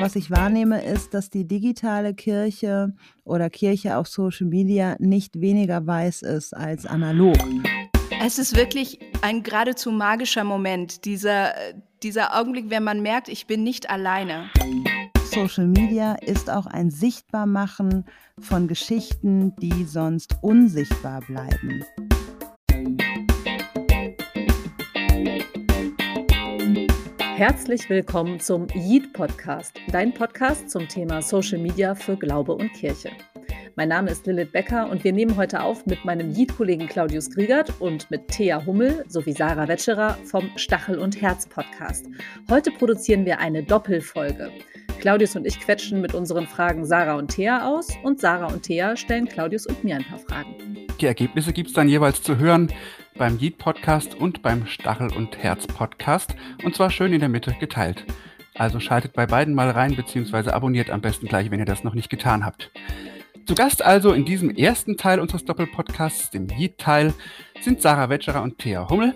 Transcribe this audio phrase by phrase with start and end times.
[0.00, 5.86] Was ich wahrnehme, ist, dass die digitale Kirche oder Kirche auf Social Media nicht weniger
[5.86, 7.36] weiß ist als analog.
[8.24, 11.52] Es ist wirklich ein geradezu magischer Moment, dieser,
[12.02, 14.48] dieser Augenblick, wenn man merkt, ich bin nicht alleine.
[15.24, 18.06] Social Media ist auch ein Sichtbarmachen
[18.38, 21.84] von Geschichten, die sonst unsichtbar bleiben.
[27.40, 33.12] Herzlich willkommen zum Yeet Podcast, dein Podcast zum Thema Social Media für Glaube und Kirche.
[33.76, 37.72] Mein Name ist Lilith Becker und wir nehmen heute auf mit meinem Yeet-Kollegen Claudius Griegert
[37.80, 42.04] und mit Thea Hummel sowie Sarah Wetscherer vom Stachel und Herz Podcast.
[42.50, 44.50] Heute produzieren wir eine Doppelfolge.
[45.00, 48.98] Claudius und ich quetschen mit unseren Fragen Sarah und Thea aus und Sarah und Thea
[48.98, 50.56] stellen Claudius und mir ein paar Fragen.
[51.00, 52.70] Die Ergebnisse gibt es dann jeweils zu hören
[53.20, 56.34] beim Yeet Podcast und beim Stachel und Herz Podcast
[56.64, 58.06] und zwar schön in der Mitte geteilt.
[58.54, 61.92] Also schaltet bei beiden mal rein beziehungsweise abonniert am besten gleich, wenn ihr das noch
[61.92, 62.70] nicht getan habt.
[63.44, 67.12] Zu Gast also in diesem ersten Teil unseres Doppelpodcasts, dem Yeet-Teil,
[67.60, 69.14] sind Sarah Wetscherer und Thea Hummel.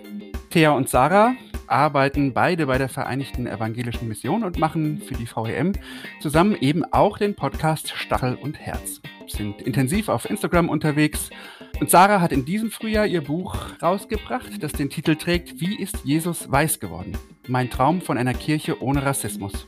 [0.51, 1.33] Thea und Sarah
[1.65, 5.73] arbeiten beide bei der Vereinigten Evangelischen Mission und machen für die VEM
[6.19, 9.01] zusammen eben auch den Podcast Stachel und Herz.
[9.25, 11.31] Sind intensiv auf Instagram unterwegs
[11.79, 16.05] und Sarah hat in diesem Frühjahr ihr Buch rausgebracht, das den Titel trägt Wie ist
[16.05, 17.17] Jesus weiß geworden?
[17.47, 19.67] Mein Traum von einer Kirche ohne Rassismus.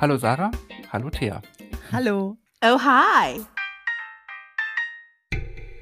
[0.00, 0.50] Hallo Sarah,
[0.90, 1.42] hallo Thea.
[1.92, 2.36] Hallo.
[2.62, 3.40] Oh, hi.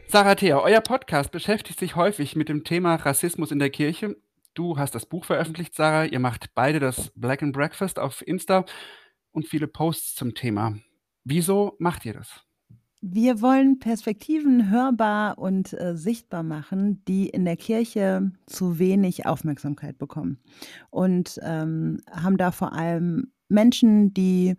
[0.09, 4.17] Sarah Thea, euer Podcast beschäftigt sich häufig mit dem Thema Rassismus in der Kirche.
[4.53, 6.05] Du hast das Buch veröffentlicht, Sarah.
[6.05, 8.67] Ihr macht beide das Black and Breakfast auf Insta
[9.31, 10.77] und viele Posts zum Thema.
[11.25, 12.45] Wieso macht ihr das?
[13.05, 19.99] Wir wollen Perspektiven hörbar und äh, sichtbar machen, die in der Kirche zu wenig Aufmerksamkeit
[19.99, 20.39] bekommen.
[20.91, 24.57] Und ähm, haben da vor allem Menschen, die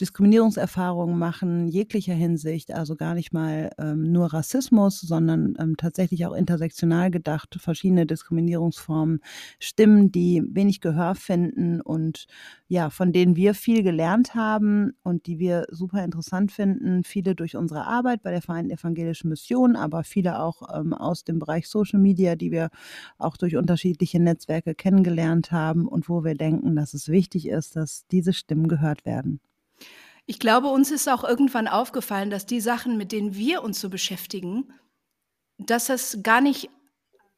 [0.00, 6.34] Diskriminierungserfahrungen machen, jeglicher Hinsicht, also gar nicht mal ähm, nur Rassismus, sondern ähm, tatsächlich auch
[6.34, 9.20] intersektional gedacht, verschiedene Diskriminierungsformen,
[9.58, 12.26] Stimmen, die wenig Gehör finden und
[12.68, 17.04] ja, von denen wir viel gelernt haben und die wir super interessant finden.
[17.04, 21.38] Viele durch unsere Arbeit bei der Vereinten Evangelischen Mission, aber viele auch ähm, aus dem
[21.38, 22.70] Bereich Social Media, die wir
[23.18, 28.06] auch durch unterschiedliche Netzwerke kennengelernt haben und wo wir denken, dass es wichtig ist, dass
[28.08, 29.40] diese Stimmen gehört werden.
[30.26, 33.88] Ich glaube, uns ist auch irgendwann aufgefallen, dass die Sachen, mit denen wir uns so
[33.88, 34.72] beschäftigen,
[35.58, 36.68] dass das gar nicht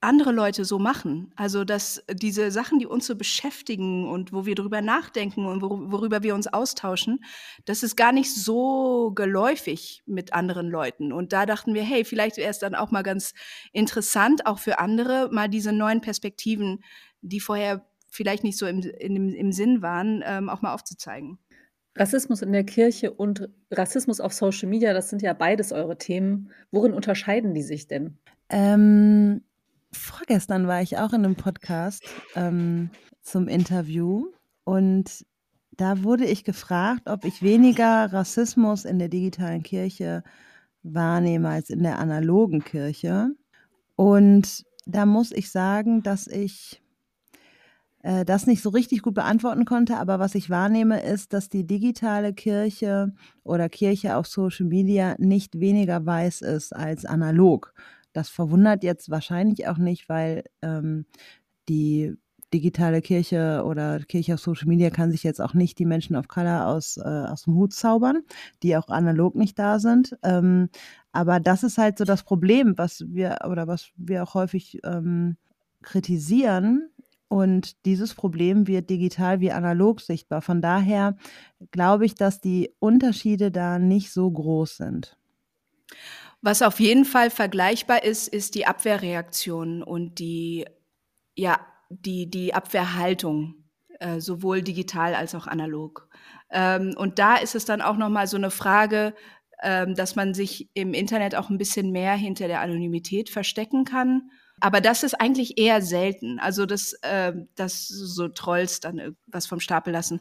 [0.00, 1.32] andere Leute so machen.
[1.34, 6.22] Also, dass diese Sachen, die uns so beschäftigen und wo wir drüber nachdenken und worüber
[6.22, 7.25] wir uns austauschen,
[7.64, 11.12] das ist gar nicht so geläufig mit anderen Leuten.
[11.12, 13.34] Und da dachten wir, hey, vielleicht wäre es dann auch mal ganz
[13.72, 16.84] interessant, auch für andere, mal diese neuen Perspektiven,
[17.20, 21.38] die vorher vielleicht nicht so im, im, im Sinn waren, ähm, auch mal aufzuzeigen.
[21.96, 26.50] Rassismus in der Kirche und Rassismus auf Social Media, das sind ja beides eure Themen.
[26.70, 28.16] Worin unterscheiden die sich denn?
[28.50, 29.42] Ähm,
[29.92, 32.04] vorgestern war ich auch in einem Podcast
[32.36, 34.26] ähm, zum Interview
[34.64, 35.26] und
[35.78, 40.25] da wurde ich gefragt, ob ich weniger Rassismus in der digitalen Kirche
[40.82, 43.30] wahrnehme als in der analogen Kirche.
[43.94, 46.82] Und da muss ich sagen, dass ich
[48.03, 51.66] äh, das nicht so richtig gut beantworten konnte, aber was ich wahrnehme, ist, dass die
[51.66, 53.12] digitale Kirche
[53.44, 57.75] oder Kirche auf Social Media nicht weniger weiß ist als analog.
[58.12, 61.06] Das verwundert jetzt wahrscheinlich auch nicht, weil ähm,
[61.69, 62.16] die
[62.54, 66.28] digitale Kirche oder Kirche auf Social Media kann sich jetzt auch nicht die Menschen of
[66.28, 68.22] Color aus, äh, aus dem Hut zaubern,
[68.62, 70.16] die auch analog nicht da sind.
[70.22, 70.70] Ähm,
[71.12, 75.37] aber das ist halt so das Problem, was wir oder was wir auch häufig ähm,
[75.82, 76.91] kritisieren.
[77.28, 80.41] Und dieses Problem wird digital wie analog sichtbar.
[80.41, 81.16] Von daher
[81.71, 85.16] glaube ich, dass die Unterschiede da nicht so groß sind.
[86.41, 90.67] Was auf jeden Fall vergleichbar ist, ist die Abwehrreaktion und die,
[91.34, 93.55] ja, die, die Abwehrhaltung,
[93.99, 96.09] äh, sowohl digital als auch analog.
[96.50, 99.14] Ähm, und da ist es dann auch nochmal so eine Frage,
[99.62, 104.31] ähm, dass man sich im Internet auch ein bisschen mehr hinter der Anonymität verstecken kann.
[104.60, 106.38] Aber das ist eigentlich eher selten.
[106.38, 110.20] Also, dass, äh, dass so Trolls dann was vom Stapel lassen.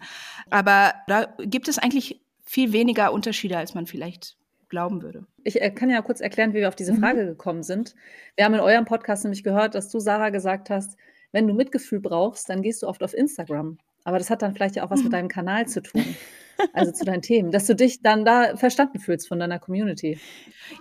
[0.49, 4.37] Aber da gibt es eigentlich viel weniger Unterschiede, als man vielleicht
[4.69, 5.25] glauben würde.
[5.43, 6.99] Ich äh, kann ja kurz erklären, wie wir auf diese mhm.
[6.99, 7.27] Frage mhm.
[7.27, 7.95] gekommen sind.
[8.35, 10.97] Wir haben in eurem Podcast nämlich gehört, dass du, Sarah, gesagt hast,
[11.31, 13.77] wenn du Mitgefühl brauchst, dann gehst du oft auf Instagram.
[14.03, 15.05] Aber das hat dann vielleicht ja auch was mhm.
[15.05, 16.03] mit deinem Kanal zu tun.
[16.73, 20.19] Also zu deinen Themen, dass du dich dann da verstanden fühlst von deiner Community.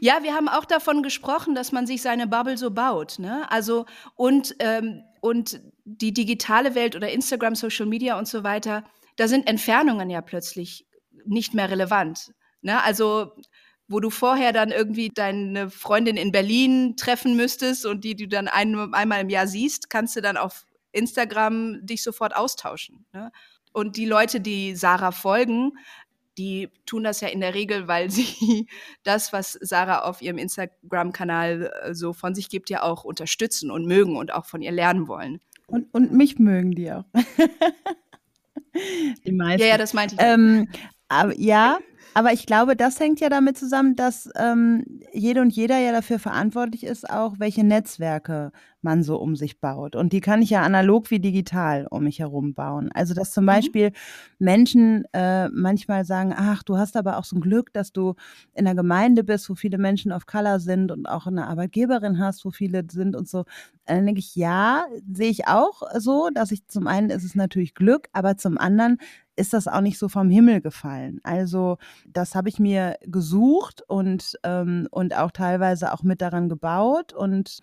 [0.01, 3.19] Ja, wir haben auch davon gesprochen, dass man sich seine Bubble so baut.
[3.19, 3.51] Ne?
[3.51, 8.85] Also und, ähm, und die digitale Welt oder Instagram, Social Media und so weiter,
[9.17, 10.87] da sind Entfernungen ja plötzlich
[11.25, 12.33] nicht mehr relevant.
[12.63, 12.83] Ne?
[12.83, 13.33] Also
[13.89, 18.49] wo du vorher dann irgendwie deine Freundin in Berlin treffen müsstest und die du dann
[18.49, 23.07] ein, einmal im Jahr siehst, kannst du dann auf Instagram dich sofort austauschen.
[23.13, 23.31] Ne?
[23.77, 25.73] Und die Leute, die Sarah folgen,
[26.39, 28.69] die tun das ja in der Regel, weil sie
[29.03, 33.85] das, was Sarah auf ihrem Instagram-Kanal äh, so von sich gibt, ja auch unterstützen und
[33.85, 35.43] mögen und auch von ihr lernen wollen.
[35.67, 37.05] Und, und mich mögen die auch.
[39.27, 39.61] die meisten.
[39.61, 40.23] Ja, ja, das meinte ich.
[40.23, 40.69] Ähm,
[41.09, 41.77] aber, ja,
[42.15, 46.19] aber ich glaube, das hängt ja damit zusammen, dass ähm, jede und jeder ja dafür
[46.19, 48.53] verantwortlich ist, auch welche Netzwerke
[48.83, 49.97] man so um sich baut.
[49.97, 52.91] Und die kann ich ja analog wie digital um mich herum bauen.
[52.93, 53.49] Also dass zum mhm.
[53.49, 53.93] Beispiel
[54.39, 58.15] Menschen äh, manchmal sagen, ach, du hast aber auch so ein Glück, dass du
[58.55, 62.45] in einer Gemeinde bist, wo viele Menschen of Color sind und auch eine Arbeitgeberin hast,
[62.45, 63.45] wo viele sind und so.
[63.87, 67.75] Dann denke ich, ja, sehe ich auch so, dass ich zum einen ist es natürlich
[67.75, 68.99] Glück, aber zum anderen
[69.37, 71.21] ist das auch nicht so vom Himmel gefallen.
[71.23, 71.77] Also
[72.07, 77.13] das habe ich mir gesucht und, ähm, und auch teilweise auch mit daran gebaut.
[77.13, 77.61] Und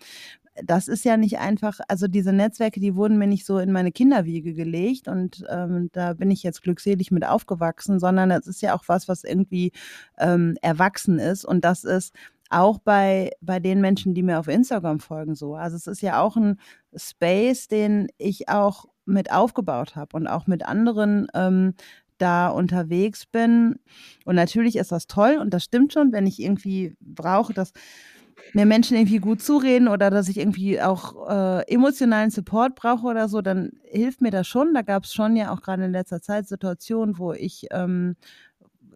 [0.62, 3.92] das ist ja nicht einfach, also diese Netzwerke, die wurden mir nicht so in meine
[3.92, 8.74] Kinderwiege gelegt und ähm, da bin ich jetzt glückselig mit aufgewachsen, sondern das ist ja
[8.74, 9.72] auch was, was irgendwie
[10.18, 12.14] ähm, erwachsen ist und das ist
[12.50, 15.54] auch bei, bei den Menschen, die mir auf Instagram folgen, so.
[15.56, 16.60] Also es ist ja auch ein
[16.94, 21.74] Space, den ich auch mit aufgebaut habe und auch mit anderen ähm,
[22.18, 23.80] da unterwegs bin.
[24.24, 27.72] Und natürlich ist das toll und das stimmt schon, wenn ich irgendwie brauche, dass
[28.52, 33.28] mir Menschen irgendwie gut zureden oder dass ich irgendwie auch äh, emotionalen Support brauche oder
[33.28, 34.74] so, dann hilft mir das schon.
[34.74, 38.16] Da gab es schon ja auch gerade in letzter Zeit Situationen, wo ich ähm,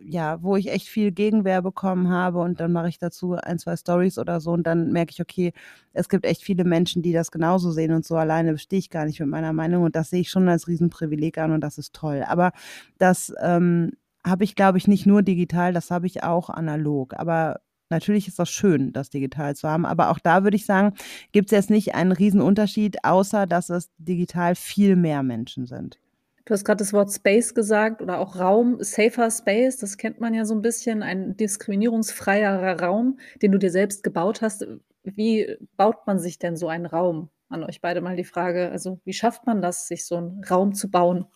[0.00, 3.76] ja, wo ich echt viel Gegenwehr bekommen habe und dann mache ich dazu ein, zwei
[3.76, 5.52] Stories oder so und dann merke ich, okay,
[5.92, 9.04] es gibt echt viele Menschen, die das genauso sehen und so alleine stehe ich gar
[9.04, 11.94] nicht mit meiner Meinung und das sehe ich schon als Riesenprivileg an und das ist
[11.94, 12.24] toll.
[12.26, 12.52] Aber
[12.98, 13.92] das ähm,
[14.24, 17.14] habe ich, glaube ich, nicht nur digital, das habe ich auch analog.
[17.14, 20.94] Aber Natürlich ist das schön, das digital zu haben, aber auch da würde ich sagen,
[21.32, 25.98] gibt es jetzt nicht einen Riesenunterschied, außer dass es digital viel mehr Menschen sind.
[26.44, 30.32] Du hast gerade das Wort Space gesagt oder auch Raum, safer Space, das kennt man
[30.32, 34.66] ja so ein bisschen, ein diskriminierungsfreierer Raum, den du dir selbst gebaut hast.
[35.02, 37.28] Wie baut man sich denn so einen Raum?
[37.50, 40.74] An euch beide mal die Frage, also wie schafft man das, sich so einen Raum
[40.74, 41.26] zu bauen,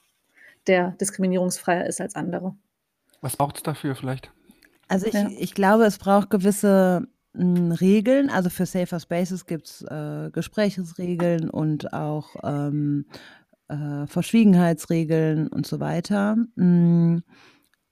[0.67, 2.55] der diskriminierungsfreier ist als andere?
[3.21, 4.33] Was braucht es dafür vielleicht?
[4.93, 5.31] Also ich, ja.
[5.39, 8.31] ich glaube, es braucht gewisse hm, Regeln.
[8.31, 13.07] Also für Safer Spaces gibt es äh, Gesprächsregeln und auch ähm,
[13.69, 16.37] äh, Verschwiegenheitsregeln und so weiter.
[16.57, 17.23] Hm,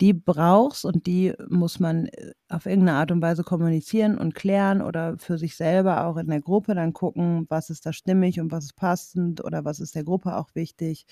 [0.00, 4.82] die brauchst und die muss man äh, auf irgendeine Art und Weise kommunizieren und klären
[4.82, 8.50] oder für sich selber auch in der Gruppe dann gucken, was ist da stimmig und
[8.52, 11.06] was ist passend oder was ist der Gruppe auch wichtig.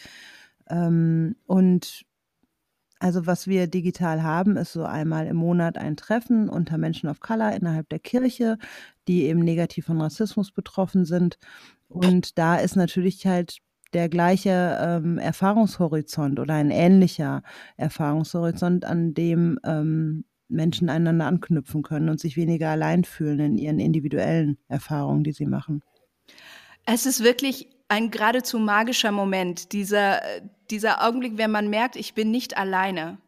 [0.70, 2.05] Ähm, und
[2.99, 7.21] also was wir digital haben, ist so einmal im Monat ein Treffen unter Menschen of
[7.21, 8.59] Color innerhalb der Kirche,
[9.06, 11.39] die eben negativ von Rassismus betroffen sind.
[11.89, 13.59] Und da ist natürlich halt
[13.93, 17.43] der gleiche ähm, Erfahrungshorizont oder ein ähnlicher
[17.77, 23.79] Erfahrungshorizont, an dem ähm, Menschen einander anknüpfen können und sich weniger allein fühlen in ihren
[23.79, 25.83] individuellen Erfahrungen, die sie machen.
[26.85, 30.20] Es ist wirklich ein geradezu magischer Moment, dieser,
[30.70, 33.19] dieser Augenblick, wenn man merkt, ich bin nicht alleine.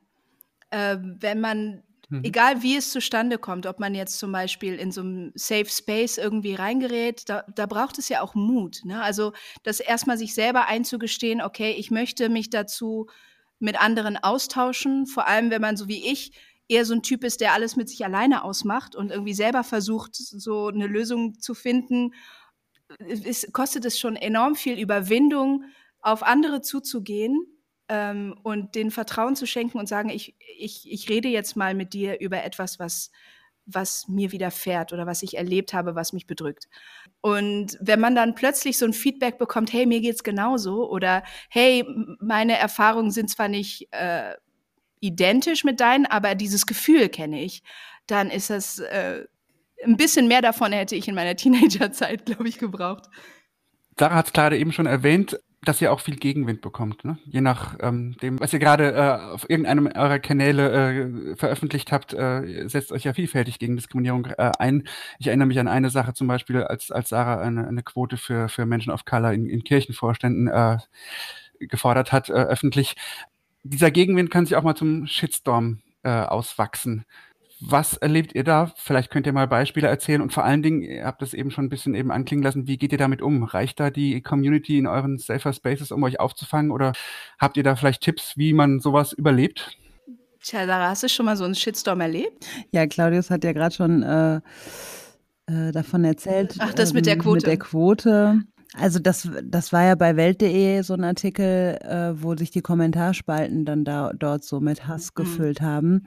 [0.71, 2.25] Äh, wenn man Mhm.
[2.25, 6.19] Egal wie es zustande kommt, ob man jetzt zum Beispiel in so einem Safe Space
[6.19, 8.81] irgendwie reingerät, da, da braucht es ja auch Mut.
[8.85, 9.01] Ne?
[9.01, 13.09] Also das erstmal sich selber einzugestehen, okay, ich möchte mich dazu
[13.61, 16.33] mit anderen austauschen, vor allem wenn man so wie ich
[16.67, 20.17] eher so ein Typ ist, der alles mit sich alleine ausmacht und irgendwie selber versucht,
[20.17, 22.13] so eine Lösung zu finden,
[22.99, 25.65] es kostet es schon enorm viel Überwindung,
[26.01, 27.47] auf andere zuzugehen
[27.89, 31.93] ähm, und den Vertrauen zu schenken und sagen, ich, ich, ich rede jetzt mal mit
[31.93, 33.11] dir über etwas, was,
[33.67, 36.69] was mir widerfährt oder was ich erlebt habe, was mich bedrückt.
[37.21, 41.85] Und wenn man dann plötzlich so ein Feedback bekommt, hey, mir geht's genauso oder hey,
[42.19, 44.35] meine Erfahrungen sind zwar nicht äh,
[45.01, 47.63] identisch mit deinen, aber dieses Gefühl kenne ich,
[48.07, 49.27] dann ist das äh,
[49.85, 53.09] ein bisschen mehr davon hätte ich in meiner Teenagerzeit, glaube ich, gebraucht.
[53.99, 57.19] Sarah hat es gerade eben schon erwähnt, dass ihr auch viel Gegenwind bekommt, ne?
[57.27, 62.15] Je nach ähm, dem, was ihr gerade äh, auf irgendeinem eurer Kanäle äh, veröffentlicht habt,
[62.15, 64.89] äh, setzt euch ja vielfältig gegen Diskriminierung äh, ein.
[65.19, 68.49] Ich erinnere mich an eine Sache zum Beispiel, als, als Sarah eine, eine Quote für,
[68.49, 70.79] für Menschen of Color in, in Kirchenvorständen äh,
[71.59, 72.95] gefordert hat, äh, öffentlich.
[73.63, 77.05] Dieser Gegenwind kann sich auch mal zum Shitstorm äh, auswachsen.
[77.63, 78.73] Was erlebt ihr da?
[78.77, 81.67] Vielleicht könnt ihr mal Beispiele erzählen und vor allen Dingen, ihr habt das eben schon
[81.67, 83.43] ein bisschen eben anklingen lassen, wie geht ihr damit um?
[83.43, 86.93] Reicht da die Community in euren Safer Spaces, um euch aufzufangen oder
[87.39, 89.77] habt ihr da vielleicht Tipps, wie man sowas überlebt?
[90.43, 92.47] Tja, Sarah, hast du schon mal so einen Shitstorm erlebt?
[92.73, 94.41] Ja, Claudius hat ja gerade schon äh,
[95.47, 96.57] äh, davon erzählt.
[96.61, 97.37] Ach, das ähm, mit der Quote.
[97.37, 98.41] Mit der Quote.
[98.75, 103.65] Also das, das war ja bei Welt.de so ein Artikel, äh, wo sich die Kommentarspalten
[103.65, 105.23] dann da dort so mit Hass mhm.
[105.23, 106.07] gefüllt haben.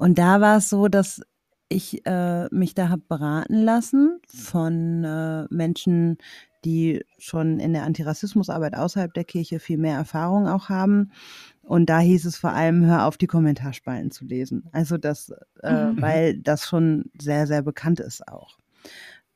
[0.00, 1.20] Und da war es so, dass
[1.68, 6.16] ich äh, mich da habe beraten lassen von äh, Menschen,
[6.64, 11.12] die schon in der Antirassismusarbeit außerhalb der Kirche viel mehr Erfahrung auch haben.
[11.60, 14.64] Und da hieß es vor allem, hör auf, die Kommentarspalten zu lesen.
[14.72, 16.00] Also das, äh, mhm.
[16.00, 18.56] weil das schon sehr, sehr bekannt ist auch.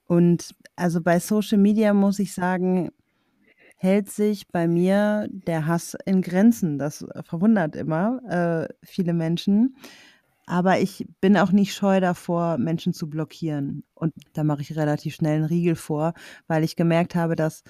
[0.06, 2.88] Und also bei Social Media muss ich sagen,
[3.76, 6.78] hält sich bei mir der Hass in Grenzen.
[6.78, 8.22] Das verwundert immer
[8.70, 9.76] äh, viele Menschen.
[10.46, 13.84] Aber ich bin auch nicht scheu davor, Menschen zu blockieren.
[13.94, 16.12] Und da mache ich relativ schnell einen Riegel vor,
[16.46, 17.62] weil ich gemerkt habe, dass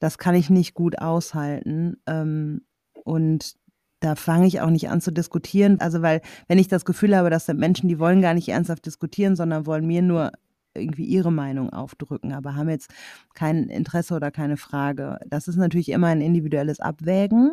[0.00, 1.96] das kann ich nicht gut aushalten.
[2.06, 2.62] Ähm,
[3.04, 3.54] und
[4.00, 5.80] da fange ich auch nicht an zu diskutieren.
[5.80, 8.86] Also, weil, wenn ich das Gefühl habe, das sind Menschen, die wollen gar nicht ernsthaft
[8.86, 10.32] diskutieren, sondern wollen mir nur
[10.74, 12.92] irgendwie ihre Meinung aufdrücken, aber haben jetzt
[13.34, 15.18] kein Interesse oder keine Frage.
[15.26, 17.52] Das ist natürlich immer ein individuelles Abwägen.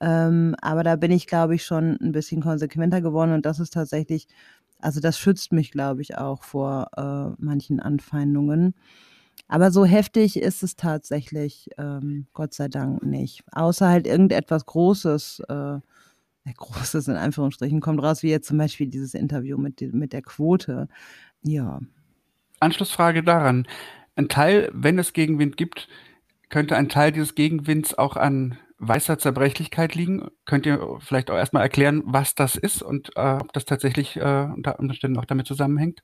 [0.00, 3.74] Ähm, aber da bin ich, glaube ich, schon ein bisschen konsequenter geworden und das ist
[3.74, 4.26] tatsächlich,
[4.78, 8.74] also das schützt mich, glaube ich, auch vor äh, manchen Anfeindungen.
[9.48, 13.42] Aber so heftig ist es tatsächlich, ähm, Gott sei Dank nicht.
[13.52, 15.78] Außer halt irgendetwas Großes, äh,
[16.56, 20.88] Großes in Anführungsstrichen, kommt raus, wie jetzt zum Beispiel dieses Interview mit, mit der Quote.
[21.42, 21.80] Ja.
[22.60, 23.66] Anschlussfrage daran.
[24.16, 25.88] Ein Teil, wenn es Gegenwind gibt,
[26.48, 30.28] könnte ein Teil dieses Gegenwinds auch an weißer Zerbrechlichkeit liegen.
[30.46, 34.48] Könnt ihr vielleicht auch erstmal erklären, was das ist und äh, ob das tatsächlich äh,
[34.54, 36.02] unter Umständen auch damit zusammenhängt?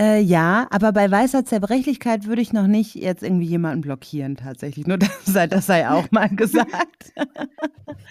[0.00, 4.86] Äh, ja, aber bei weißer Zerbrechlichkeit würde ich noch nicht jetzt irgendwie jemanden blockieren tatsächlich.
[4.86, 7.12] Nur das sei, das sei auch mal gesagt.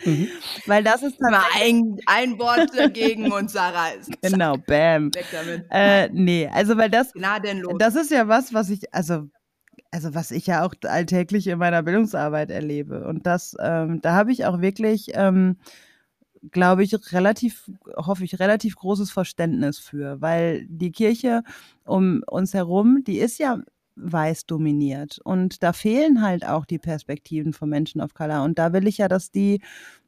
[0.06, 0.28] mhm.
[0.68, 4.12] Weil das ist mal ein, ein Wort dagegen und Sarah ist.
[4.22, 5.14] Genau, bam.
[5.16, 5.66] Weg damit.
[5.72, 7.76] Äh, nee, also weil das, Gnadenlos.
[7.80, 9.28] das ist ja was, was ich, also
[9.92, 13.08] also was ich ja auch alltäglich in meiner Bildungsarbeit erlebe.
[13.08, 15.58] Und das, ähm, da habe ich auch wirklich, ähm,
[16.52, 21.44] glaube ich, relativ, hoffe ich, relativ großes Verständnis für, weil die Kirche
[21.86, 23.60] um uns herum, die ist ja
[24.02, 25.20] weiß dominiert.
[25.24, 28.44] Und da fehlen halt auch die Perspektiven von Menschen of Color.
[28.44, 29.62] Und da will ich ja, dass die,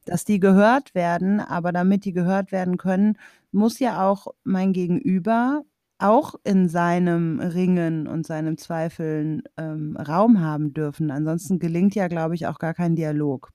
[0.04, 1.40] dass die gehört werden.
[1.40, 3.18] Aber damit die gehört werden können,
[3.50, 5.64] muss ja auch mein Gegenüber
[5.98, 11.10] auch in seinem Ringen und seinem Zweifeln ähm, Raum haben dürfen.
[11.10, 13.50] Ansonsten gelingt ja, glaube ich, auch gar kein Dialog.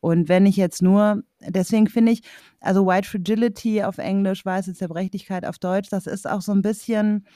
[0.00, 2.22] Und wenn ich jetzt nur, deswegen finde ich,
[2.60, 7.26] also White Fragility auf Englisch, weiße Zerbrechlichkeit auf Deutsch, das ist auch so ein bisschen,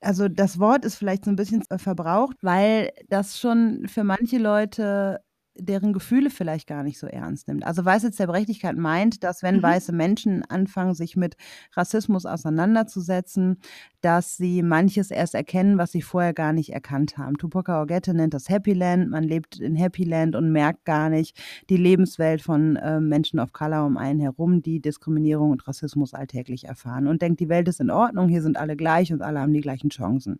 [0.00, 5.20] also das Wort ist vielleicht so ein bisschen verbraucht, weil das schon für manche Leute
[5.58, 7.64] deren Gefühle vielleicht gar nicht so ernst nimmt.
[7.64, 9.62] Also weiße Zerbrechlichkeit meint, dass wenn mhm.
[9.62, 11.36] weiße Menschen anfangen, sich mit
[11.74, 13.58] Rassismus auseinanderzusetzen,
[14.00, 17.36] dass sie manches erst erkennen, was sie vorher gar nicht erkannt haben.
[17.36, 19.10] Tupoka Ogette nennt das Happy Land.
[19.10, 21.36] Man lebt in Happy Land und merkt gar nicht
[21.68, 26.64] die Lebenswelt von äh, Menschen of Color um einen herum, die Diskriminierung und Rassismus alltäglich
[26.64, 29.52] erfahren und denkt, die Welt ist in Ordnung, hier sind alle gleich und alle haben
[29.52, 30.38] die gleichen Chancen.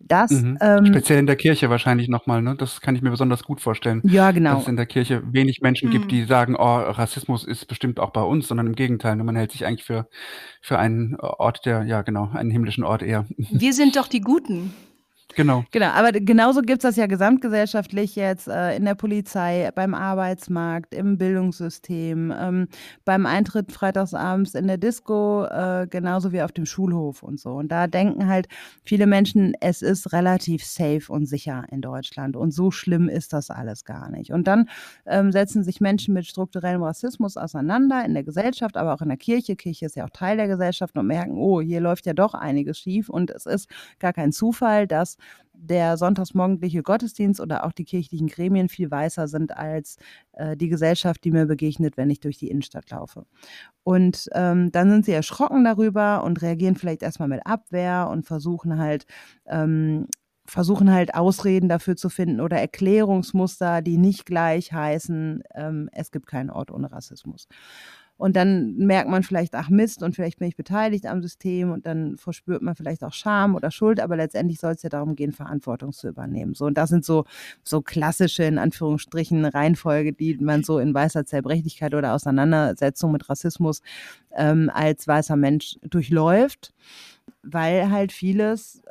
[0.00, 0.58] Das, mhm.
[0.60, 2.54] ähm, Speziell in der Kirche wahrscheinlich nochmal, ne?
[2.56, 4.00] Das kann ich mir besonders gut vorstellen.
[4.04, 4.54] Ja, genau.
[4.54, 5.92] Dass es in der Kirche wenig Menschen mhm.
[5.92, 9.24] gibt, die sagen, oh, Rassismus ist bestimmt auch bei uns, sondern im Gegenteil, ne?
[9.24, 10.08] man hält sich eigentlich für,
[10.62, 13.26] für einen Ort, der, ja genau, einen himmlischen Ort eher.
[13.36, 14.72] Wir sind doch die Guten.
[15.38, 15.64] Genau.
[15.70, 20.92] Genau, aber genauso gibt es das ja gesamtgesellschaftlich jetzt äh, in der Polizei, beim Arbeitsmarkt,
[20.92, 22.66] im Bildungssystem, ähm,
[23.04, 27.50] beim Eintritt freitagsabends in der Disco, äh, genauso wie auf dem Schulhof und so.
[27.50, 28.48] Und da denken halt
[28.82, 32.34] viele Menschen, es ist relativ safe und sicher in Deutschland.
[32.34, 34.32] Und so schlimm ist das alles gar nicht.
[34.32, 34.68] Und dann
[35.06, 39.16] ähm, setzen sich Menschen mit strukturellem Rassismus auseinander in der Gesellschaft, aber auch in der
[39.16, 39.54] Kirche.
[39.54, 42.80] Kirche ist ja auch Teil der Gesellschaft und merken, oh, hier läuft ja doch einiges
[42.80, 43.08] schief.
[43.08, 43.68] Und es ist
[44.00, 45.16] gar kein Zufall, dass
[45.60, 49.96] der sonntagsmorgendliche Gottesdienst oder auch die kirchlichen Gremien viel weißer sind als
[50.32, 53.26] äh, die Gesellschaft, die mir begegnet, wenn ich durch die Innenstadt laufe.
[53.82, 58.78] Und ähm, dann sind sie erschrocken darüber und reagieren vielleicht erstmal mit Abwehr und versuchen
[58.78, 59.06] halt,
[59.46, 60.06] ähm,
[60.46, 66.26] versuchen halt Ausreden dafür zu finden oder Erklärungsmuster, die nicht gleich heißen, ähm, es gibt
[66.26, 67.48] keinen Ort ohne Rassismus.
[68.18, 71.86] Und dann merkt man vielleicht, ach Mist, und vielleicht bin ich beteiligt am System und
[71.86, 75.32] dann verspürt man vielleicht auch Scham oder Schuld, aber letztendlich soll es ja darum gehen,
[75.32, 76.54] Verantwortung zu übernehmen.
[76.54, 77.24] So, und das sind so,
[77.62, 83.82] so klassische, in Anführungsstrichen, Reihenfolge, die man so in weißer Zerbrechlichkeit oder Auseinandersetzung mit Rassismus
[84.36, 86.74] ähm, als weißer Mensch durchläuft,
[87.44, 88.82] weil halt vieles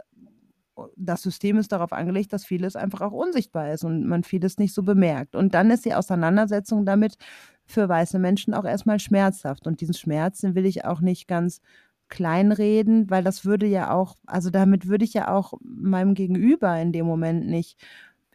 [0.96, 4.74] das System ist darauf angelegt, dass vieles einfach auch unsichtbar ist und man vieles nicht
[4.74, 5.36] so bemerkt.
[5.36, 7.18] Und dann ist die Auseinandersetzung damit
[7.66, 9.68] für weiße Menschen auch erstmal schmerzhaft.
[9.68, 11.62] Und diesen Schmerz, den will ich auch nicht ganz
[12.10, 16.92] kleinreden, weil das würde ja auch, also damit würde ich ja auch meinem Gegenüber in
[16.92, 17.78] dem Moment nicht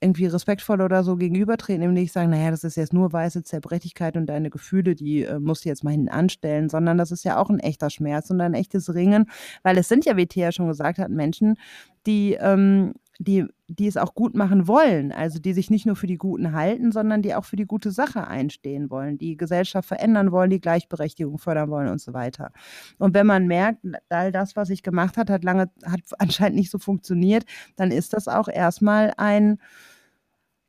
[0.02, 4.26] irgendwie respektvoll oder so gegenübertreten, nämlich sagen, naja, das ist jetzt nur weiße Zerbrechlichkeit und
[4.26, 7.50] deine Gefühle, die äh, musst du jetzt mal hinten anstellen, sondern das ist ja auch
[7.50, 9.26] ein echter Schmerz und ein echtes Ringen,
[9.62, 11.56] weil es sind ja, wie Thea schon gesagt hat, Menschen,
[12.06, 16.06] die ähm, die, die es auch gut machen wollen, also die sich nicht nur für
[16.06, 20.32] die Guten halten, sondern die auch für die gute Sache einstehen wollen, die Gesellschaft verändern
[20.32, 22.52] wollen, die Gleichberechtigung fördern wollen und so weiter.
[22.98, 26.70] Und wenn man merkt, all das, was ich gemacht hat, hat lange, hat anscheinend nicht
[26.70, 27.44] so funktioniert,
[27.76, 29.58] dann ist das auch erstmal ein,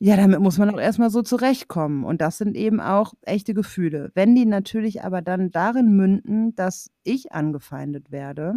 [0.05, 2.03] ja, damit muss man auch erstmal so zurechtkommen.
[2.03, 4.11] Und das sind eben auch echte Gefühle.
[4.15, 8.55] Wenn die natürlich aber dann darin münden, dass ich angefeindet werde,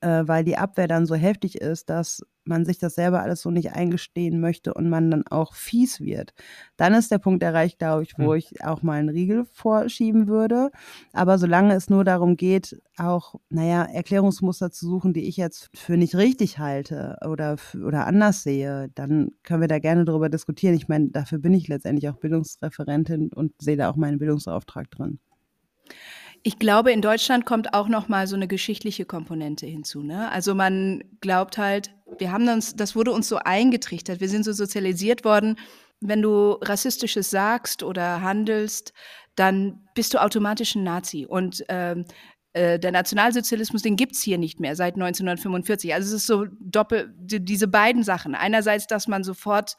[0.00, 3.50] äh, weil die Abwehr dann so heftig ist, dass man sich das selber alles so
[3.50, 6.32] nicht eingestehen möchte und man dann auch fies wird.
[6.76, 8.38] Dann ist der Punkt erreicht, glaube ich, wo hm.
[8.38, 10.70] ich auch mal einen Riegel vorschieben würde.
[11.12, 15.96] Aber solange es nur darum geht, auch, naja, Erklärungsmuster zu suchen, die ich jetzt für
[15.96, 20.74] nicht richtig halte oder, oder anders sehe, dann können wir da gerne darüber diskutieren.
[20.74, 25.18] Ich meine, dafür bin ich letztendlich auch Bildungsreferentin und sehe da auch meinen Bildungsauftrag drin.
[26.46, 30.04] Ich glaube, in Deutschland kommt auch noch mal so eine geschichtliche Komponente hinzu.
[30.04, 30.30] Ne?
[30.30, 34.52] Also man glaubt halt, wir haben uns, das wurde uns so eingetrichtert, wir sind so
[34.52, 35.58] sozialisiert worden.
[35.98, 38.92] Wenn du rassistisches sagst oder handelst,
[39.34, 41.26] dann bist du automatisch ein Nazi.
[41.28, 42.04] Und ähm,
[42.52, 45.94] äh, der Nationalsozialismus, den gibt's hier nicht mehr seit 1945.
[45.94, 48.36] Also es ist so doppel, die, diese beiden Sachen.
[48.36, 49.76] Einerseits, dass man sofort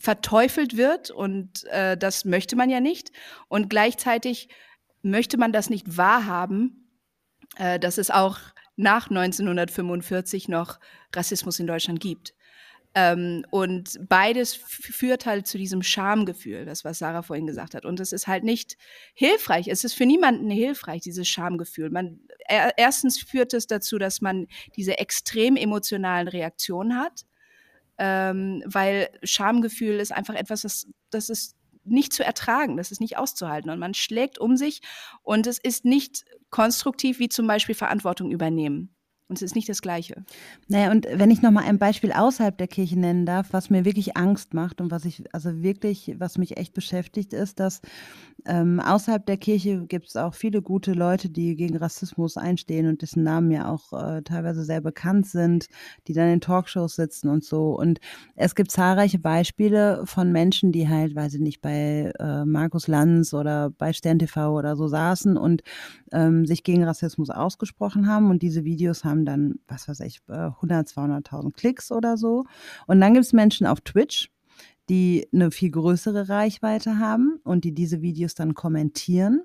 [0.00, 3.12] verteufelt wird und äh, das möchte man ja nicht.
[3.46, 4.48] Und gleichzeitig
[5.10, 6.88] möchte man das nicht wahrhaben,
[7.56, 8.38] äh, dass es auch
[8.76, 10.78] nach 1945 noch
[11.14, 12.34] Rassismus in Deutschland gibt.
[12.94, 17.84] Ähm, und beides führt halt zu diesem Schamgefühl, das was Sarah vorhin gesagt hat.
[17.84, 18.76] Und es ist halt nicht
[19.14, 19.68] hilfreich.
[19.68, 21.90] Es ist für niemanden hilfreich, dieses Schamgefühl.
[21.90, 24.46] Man, er, erstens führt es dazu, dass man
[24.76, 27.26] diese extrem emotionalen Reaktionen hat,
[27.98, 31.57] ähm, weil Schamgefühl ist einfach etwas, das, das ist
[31.90, 33.70] nicht zu ertragen, das ist nicht auszuhalten.
[33.70, 34.80] Und man schlägt um sich
[35.22, 38.94] und es ist nicht konstruktiv, wie zum Beispiel Verantwortung übernehmen.
[39.28, 40.24] Und es ist nicht das Gleiche.
[40.68, 44.16] Naja, und wenn ich nochmal ein Beispiel außerhalb der Kirche nennen darf, was mir wirklich
[44.16, 47.82] Angst macht und was ich, also wirklich, was mich echt beschäftigt, ist, dass
[48.46, 53.02] ähm, außerhalb der Kirche gibt es auch viele gute Leute, die gegen Rassismus einstehen und
[53.02, 55.66] dessen Namen ja auch äh, teilweise sehr bekannt sind,
[56.06, 57.78] die dann in Talkshows sitzen und so.
[57.78, 58.00] Und
[58.36, 63.34] es gibt zahlreiche Beispiele von Menschen, die halt, weiß ich nicht, bei äh, Markus Lanz
[63.34, 65.62] oder bei Stern TV oder so saßen und
[66.12, 68.30] ähm, sich gegen Rassismus ausgesprochen haben.
[68.30, 72.44] Und diese Videos haben dann, was weiß ich, 100, äh, 200.000 Klicks oder so.
[72.86, 74.30] Und dann gibt es Menschen auf Twitch,
[74.88, 79.42] die eine viel größere Reichweite haben und die diese Videos dann kommentieren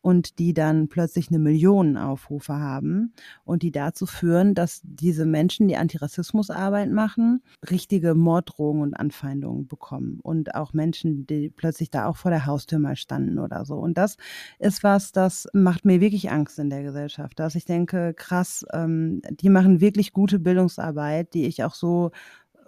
[0.00, 3.12] und die dann plötzlich eine Million Aufrufe haben
[3.44, 10.20] und die dazu führen, dass diese Menschen, die Antirassismusarbeit machen, richtige Morddrohungen und Anfeindungen bekommen
[10.22, 13.76] und auch Menschen, die plötzlich da auch vor der Haustür mal standen oder so.
[13.76, 14.16] Und das
[14.58, 19.20] ist was, das macht mir wirklich Angst in der Gesellschaft, dass ich denke, krass, ähm,
[19.30, 22.10] die machen wirklich gute Bildungsarbeit, die ich auch so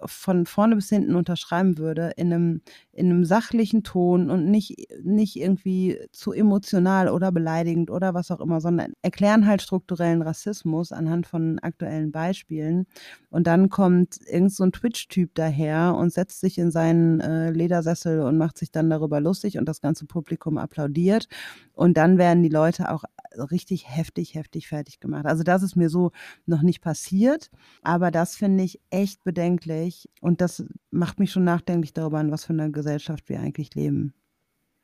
[0.05, 2.61] von vorne bis hinten unterschreiben würde, in einem,
[2.91, 8.39] in einem sachlichen Ton und nicht, nicht irgendwie zu emotional oder beleidigend oder was auch
[8.39, 12.87] immer, sondern erklären halt strukturellen Rassismus anhand von aktuellen Beispielen.
[13.29, 18.21] Und dann kommt irgend so ein Twitch-Typ daher und setzt sich in seinen äh, Ledersessel
[18.21, 21.27] und macht sich dann darüber lustig und das ganze Publikum applaudiert.
[21.73, 23.03] Und dann werden die Leute auch
[23.35, 25.25] richtig heftig, heftig fertig gemacht.
[25.25, 26.11] Also das ist mir so
[26.45, 27.49] noch nicht passiert,
[27.81, 29.90] aber das finde ich echt bedenklich
[30.21, 34.13] und das macht mich schon nachdenklich darüber, in was für einer Gesellschaft wir eigentlich leben.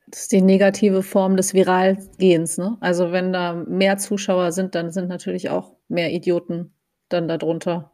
[0.06, 2.56] Das ist die negative Form des Viralgehens.
[2.56, 2.76] Ne?
[2.80, 6.72] Also wenn da mehr Zuschauer sind, dann sind natürlich auch mehr Idioten
[7.08, 7.92] dann darunter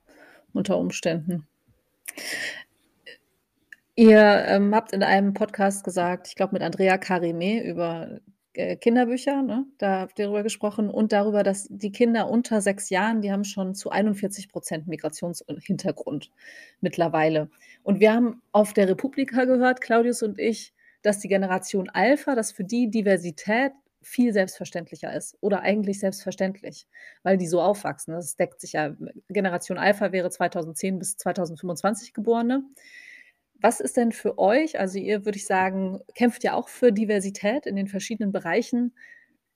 [0.53, 1.46] unter Umständen.
[3.96, 8.20] Ihr ähm, habt in einem Podcast gesagt, ich glaube mit Andrea Karime über
[8.55, 9.67] Kinderbücher, ne?
[9.79, 13.45] da habt ihr darüber gesprochen und darüber, dass die Kinder unter sechs Jahren, die haben
[13.45, 16.31] schon zu 41 Prozent Migrationshintergrund
[16.81, 17.51] mittlerweile.
[17.83, 22.53] Und wir haben auf der Republika gehört, Claudius und ich, dass die Generation Alpha, dass
[22.53, 26.87] für die Diversität viel selbstverständlicher ist oder eigentlich selbstverständlich,
[27.23, 28.14] weil die so aufwachsen.
[28.14, 28.95] Das deckt sich ja.
[29.29, 32.62] Generation Alpha wäre 2010 bis 2025 geborene.
[33.61, 37.67] Was ist denn für euch, also ihr würde ich sagen, kämpft ja auch für Diversität
[37.67, 38.95] in den verschiedenen Bereichen.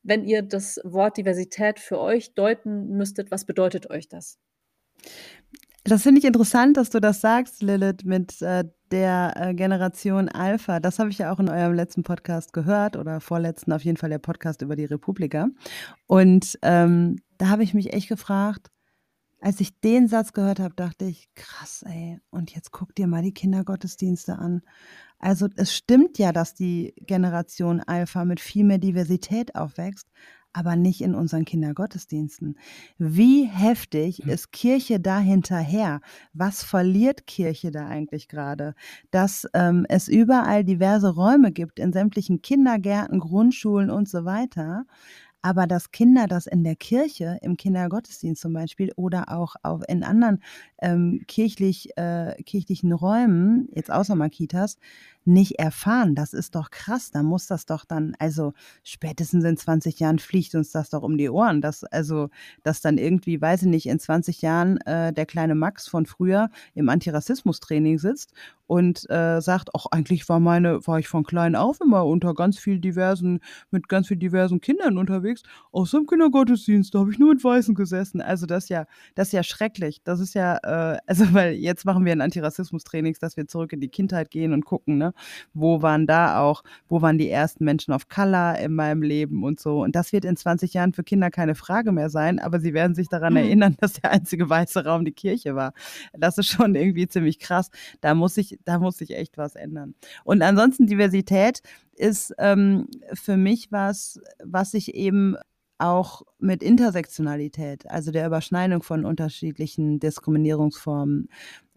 [0.03, 4.39] Wenn ihr das Wort Diversität für euch deuten müsstet, was bedeutet euch das?
[5.85, 10.81] Das finde ich interessant, dass du das sagst, Lilith, mit äh, der äh, Generation Alpha.
[10.81, 14.11] Das habe ich ja auch in eurem letzten Podcast gehört oder vorletzten, auf jeden Fall
[14.11, 15.49] der Podcast über die Republika.
[16.07, 18.71] Und ähm, da habe ich mich echt gefragt,
[19.41, 23.23] als ich den Satz gehört habe, dachte ich, krass, ey, und jetzt guck dir mal
[23.23, 24.63] die Kindergottesdienste an.
[25.19, 30.09] Also es stimmt ja, dass die Generation Alpha mit viel mehr Diversität aufwächst,
[30.53, 32.59] aber nicht in unseren Kindergottesdiensten.
[32.99, 34.31] Wie heftig hm.
[34.31, 36.01] ist Kirche da hinterher?
[36.33, 38.75] Was verliert Kirche da eigentlich gerade?
[39.11, 44.85] Dass ähm, es überall diverse Räume gibt, in sämtlichen Kindergärten, Grundschulen und so weiter,
[45.43, 50.03] aber dass Kinder das in der Kirche, im Kindergottesdienst zum Beispiel oder auch, auch in
[50.03, 50.43] anderen
[50.83, 54.79] ähm, kirchlich, äh, kirchlichen Räumen, jetzt außer Makitas,
[55.29, 56.15] nicht erfahren.
[56.15, 57.11] Das ist doch krass.
[57.11, 61.19] Da muss das doch dann, also spätestens in 20 Jahren fliegt uns das doch um
[61.19, 61.61] die Ohren.
[61.61, 62.31] Dass, also,
[62.65, 66.51] dass dann irgendwie, weiß ich nicht, in 20 Jahren äh, der kleine Max von früher
[66.75, 68.33] im Antirassismus-Training sitzt
[68.69, 72.59] und äh, sagt, ach, eigentlich war meine, war ich von klein auf immer unter ganz
[72.59, 75.43] viel diversen, mit ganz viel diversen Kindern unterwegs.
[75.73, 78.21] Aus dem Kindergottesdienst, da habe ich nur mit Weißen gesessen.
[78.21, 80.03] Also das ist ja, das ist ja schrecklich.
[80.05, 83.81] Das ist ja, äh, also weil jetzt machen wir ein Antirassismus-Trainings, dass wir zurück in
[83.81, 85.15] die Kindheit gehen und gucken, ne?
[85.55, 89.61] Wo waren da auch, wo waren die ersten Menschen of Color in meinem Leben und
[89.61, 89.83] so.
[89.83, 92.95] Und das wird in 20 Jahren für Kinder keine Frage mehr sein, aber sie werden
[92.95, 93.39] sich daran mhm.
[93.39, 95.73] erinnern, dass der einzige weiße Raum die Kirche war.
[96.13, 97.71] Das ist schon irgendwie ziemlich krass.
[98.01, 99.95] Da muss ich da muss sich echt was ändern.
[100.25, 101.61] Und ansonsten Diversität
[101.95, 105.37] ist ähm, für mich was, was sich eben
[105.79, 111.29] auch mit Intersektionalität, also der Überschneidung von unterschiedlichen Diskriminierungsformen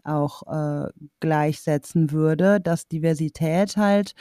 [0.04, 4.14] auch äh, gleichsetzen würde, dass Diversität halt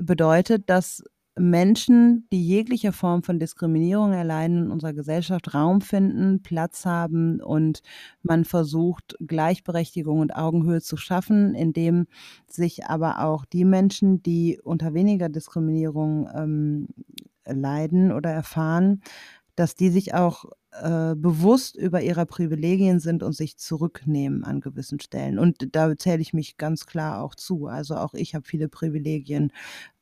[0.00, 1.02] bedeutet, dass
[1.36, 7.82] Menschen, die jegliche Form von Diskriminierung erleiden, in unserer Gesellschaft Raum finden, Platz haben und
[8.22, 12.06] man versucht, Gleichberechtigung und Augenhöhe zu schaffen, indem
[12.46, 16.88] sich aber auch die Menschen, die unter weniger Diskriminierung ähm,
[17.46, 19.02] leiden oder erfahren,
[19.56, 25.00] dass die sich auch äh, bewusst über ihre Privilegien sind und sich zurücknehmen an gewissen
[25.00, 25.38] Stellen.
[25.38, 27.66] Und da zähle ich mich ganz klar auch zu.
[27.66, 29.52] Also auch ich habe viele Privilegien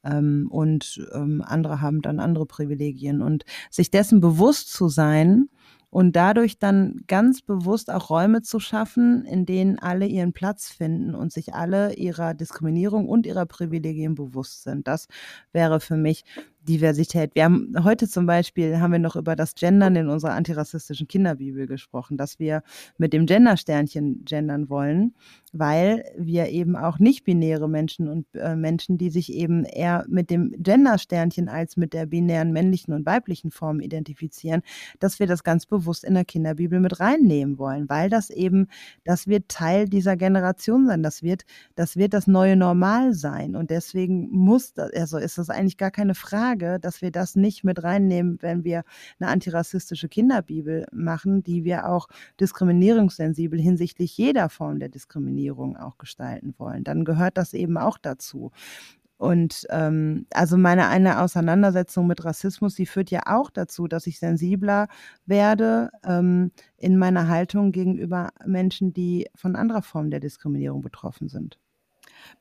[0.04, 3.22] ähm, und ähm, andere haben dann andere Privilegien.
[3.22, 5.48] Und sich dessen bewusst zu sein,
[5.92, 11.14] und dadurch dann ganz bewusst auch Räume zu schaffen, in denen alle ihren Platz finden
[11.14, 14.88] und sich alle ihrer Diskriminierung und ihrer Privilegien bewusst sind.
[14.88, 15.06] Das
[15.52, 16.24] wäre für mich
[16.64, 17.35] Diversität.
[17.35, 21.66] Wir haben heute zum Beispiel haben wir noch über das Gendern in unserer antirassistischen Kinderbibel
[21.66, 22.62] gesprochen, dass wir
[22.98, 25.14] mit dem Gendersternchen gendern wollen,
[25.53, 30.55] weil wir eben auch nicht-binäre Menschen und äh, Menschen, die sich eben eher mit dem
[30.57, 34.62] Gendersternchen als mit der binären männlichen und weiblichen Form identifizieren,
[35.01, 38.68] dass wir das ganz bewusst in der Kinderbibel mit reinnehmen wollen, weil das eben,
[39.05, 41.42] das wird Teil dieser Generation sein, das wird,
[41.75, 45.90] das wird das neue Normal sein und deswegen muss, das, also ist das eigentlich gar
[45.90, 48.84] keine Frage, Frage, dass wir das nicht mit reinnehmen, wenn wir
[49.18, 52.08] eine antirassistische Kinderbibel machen, die wir auch
[52.40, 56.84] diskriminierungssensibel hinsichtlich jeder Form der Diskriminierung auch gestalten wollen.
[56.84, 58.50] Dann gehört das eben auch dazu.
[59.16, 64.18] Und ähm, also meine eine Auseinandersetzung mit Rassismus, die führt ja auch dazu, dass ich
[64.18, 64.88] sensibler
[65.24, 71.58] werde ähm, in meiner Haltung gegenüber Menschen, die von anderer Form der Diskriminierung betroffen sind.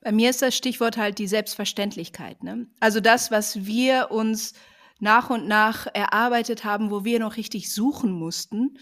[0.02, 2.44] Bei mir ist das Stichwort halt die Selbstverständlichkeit.
[2.44, 2.68] Ne?
[2.80, 4.54] Also das, was wir uns
[5.00, 8.78] nach und nach erarbeitet haben, wo wir noch richtig suchen mussten,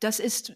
[0.00, 0.54] das ist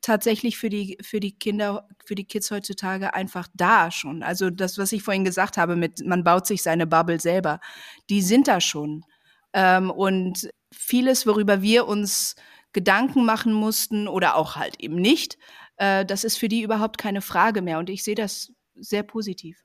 [0.00, 4.22] tatsächlich für die, für die Kinder, für die Kids heutzutage einfach da schon.
[4.22, 7.60] Also das, was ich vorhin gesagt habe, mit man baut sich seine Bubble selber,
[8.10, 9.04] die sind da schon.
[9.52, 12.34] Ähm, und vieles, worüber wir uns
[12.72, 15.38] Gedanken machen mussten oder auch halt eben nicht,
[15.76, 17.78] äh, das ist für die überhaupt keine Frage mehr.
[17.78, 19.64] Und ich sehe das sehr positiv.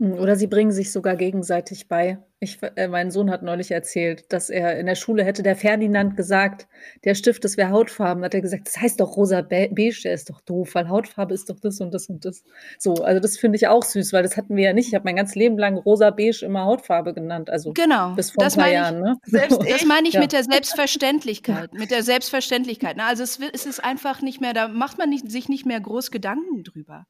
[0.00, 2.18] Hm, oder sie bringen sich sogar gegenseitig bei.
[2.38, 6.18] Ich, äh, mein Sohn hat neulich erzählt, dass er in der Schule hätte der Ferdinand
[6.18, 6.68] gesagt,
[7.02, 8.22] der Stift, das wäre Hautfarben.
[8.22, 11.48] Hat er gesagt, das heißt doch rosa beige, der ist doch doof, weil Hautfarbe ist
[11.48, 12.44] doch das und das und das.
[12.78, 14.88] So, also das finde ich auch süß, weil das hatten wir ja nicht.
[14.88, 17.48] Ich habe mein ganzes Leben lang rosa beige immer Hautfarbe genannt.
[17.48, 19.00] Also genau, bis vor das ein paar Jahren.
[19.00, 19.16] Ne?
[19.24, 20.20] Selbst das meine ich ja.
[20.20, 21.72] mit der Selbstverständlichkeit.
[21.76, 22.96] Mit der Selbstverständlichkeit.
[22.98, 23.04] Ne?
[23.04, 26.10] Also es, es, ist einfach nicht mehr, da macht man nicht, sich nicht mehr groß
[26.10, 27.06] Gedanken drüber.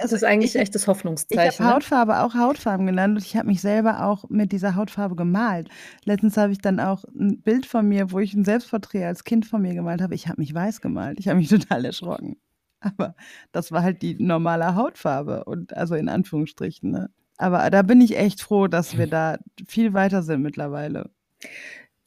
[0.00, 1.48] Das ist eigentlich ich, echtes Hoffnungszeichen.
[1.48, 1.74] Ich habe ne?
[1.74, 5.68] Hautfarbe auch Hautfarben genannt und ich habe mich selber auch mit dieser Hautfarbe gemalt.
[6.04, 9.46] Letztens habe ich dann auch ein Bild von mir, wo ich ein Selbstporträt als Kind
[9.46, 10.14] von mir gemalt habe.
[10.14, 11.18] Ich habe mich weiß gemalt.
[11.18, 12.36] Ich habe mich total erschrocken.
[12.80, 13.14] Aber
[13.52, 16.90] das war halt die normale Hautfarbe und also in Anführungsstrichen.
[16.90, 17.10] Ne?
[17.36, 21.10] Aber da bin ich echt froh, dass wir da viel weiter sind mittlerweile.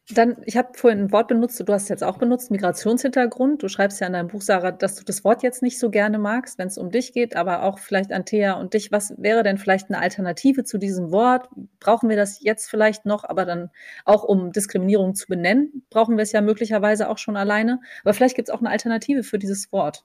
[0.10, 3.64] Dann, ich habe vorhin ein Wort benutzt, du hast es jetzt auch benutzt, Migrationshintergrund.
[3.64, 6.20] Du schreibst ja in deinem Buch, Sarah, dass du das Wort jetzt nicht so gerne
[6.20, 8.92] magst, wenn es um dich geht, aber auch vielleicht an Thea und dich.
[8.92, 11.48] Was wäre denn vielleicht eine Alternative zu diesem Wort?
[11.80, 13.70] Brauchen wir das jetzt vielleicht noch, aber dann
[14.04, 17.80] auch um Diskriminierung zu benennen, brauchen wir es ja möglicherweise auch schon alleine.
[18.04, 20.04] Aber vielleicht gibt es auch eine Alternative für dieses Wort.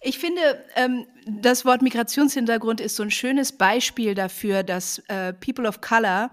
[0.00, 0.40] Ich finde,
[0.76, 6.30] ähm, das Wort Migrationshintergrund ist so ein schönes Beispiel dafür, dass äh, People of Color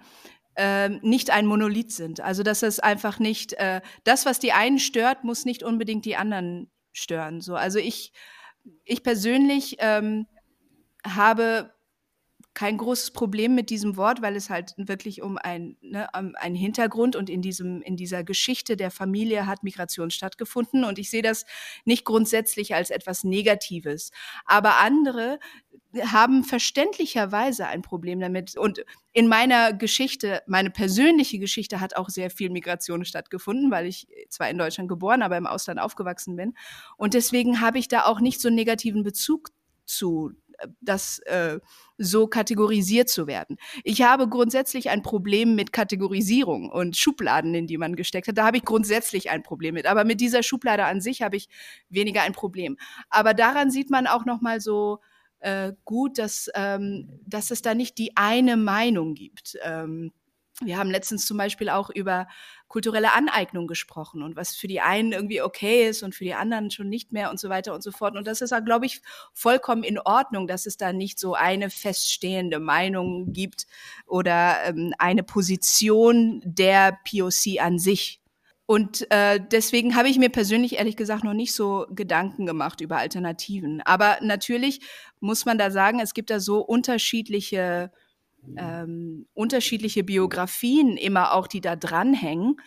[0.56, 2.22] ähm, nicht ein Monolith sind.
[2.22, 6.16] Also dass es einfach nicht, äh, das, was die einen stört, muss nicht unbedingt die
[6.16, 7.42] anderen stören.
[7.42, 8.12] So, also ich,
[8.84, 10.28] ich persönlich ähm,
[11.06, 11.74] habe
[12.54, 16.56] kein großes Problem mit diesem Wort, weil es halt wirklich um ein, ne, um einen
[16.56, 20.84] Hintergrund und in diesem, in dieser Geschichte der Familie hat Migration stattgefunden.
[20.84, 21.46] Und ich sehe das
[21.86, 24.12] nicht grundsätzlich als etwas Negatives.
[24.46, 25.40] Aber andere
[26.06, 28.58] haben verständlicherweise ein Problem damit.
[28.58, 34.08] Und in meiner Geschichte, meine persönliche Geschichte hat auch sehr viel Migration stattgefunden, weil ich
[34.30, 36.54] zwar in Deutschland geboren, aber im Ausland aufgewachsen bin.
[36.98, 39.50] Und deswegen habe ich da auch nicht so einen negativen Bezug
[39.86, 40.32] zu
[40.80, 41.60] das äh,
[41.98, 43.58] so kategorisiert zu werden.
[43.84, 48.38] Ich habe grundsätzlich ein Problem mit Kategorisierung und Schubladen, in die man gesteckt hat.
[48.38, 49.86] Da habe ich grundsätzlich ein Problem mit.
[49.86, 51.48] Aber mit dieser Schublade an sich habe ich
[51.90, 52.78] weniger ein Problem.
[53.10, 55.00] Aber daran sieht man auch noch mal so
[55.42, 59.58] äh, gut, dass, ähm, dass es da nicht die eine Meinung gibt.
[59.64, 60.12] Ähm,
[60.64, 62.28] wir haben letztens zum Beispiel auch über
[62.68, 66.72] kulturelle Aneignung gesprochen und was für die einen irgendwie okay ist und für die anderen
[66.72, 68.16] schon nicht mehr und so weiter und so fort.
[68.16, 69.02] Und das ist, glaube ich,
[69.34, 73.66] vollkommen in Ordnung, dass es da nicht so eine feststehende Meinung gibt
[74.06, 78.21] oder ähm, eine Position der POC an sich.
[78.72, 83.00] Und äh, deswegen habe ich mir persönlich ehrlich gesagt noch nicht so Gedanken gemacht über
[83.00, 83.82] Alternativen.
[83.82, 84.80] Aber natürlich
[85.20, 87.92] muss man da sagen, es gibt da so unterschiedliche
[88.56, 92.62] ähm, unterschiedliche Biografien immer auch, die da dranhängen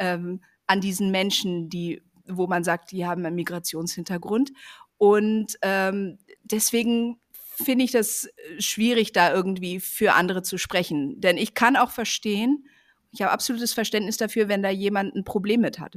[0.00, 4.50] ähm, an diesen Menschen, die, wo man sagt, die haben einen Migrationshintergrund.
[4.98, 11.20] Und ähm, deswegen finde ich das schwierig, da irgendwie für andere zu sprechen.
[11.20, 12.66] Denn ich kann auch verstehen,
[13.14, 15.96] ich habe absolutes Verständnis dafür, wenn da jemand ein Problem mit hat.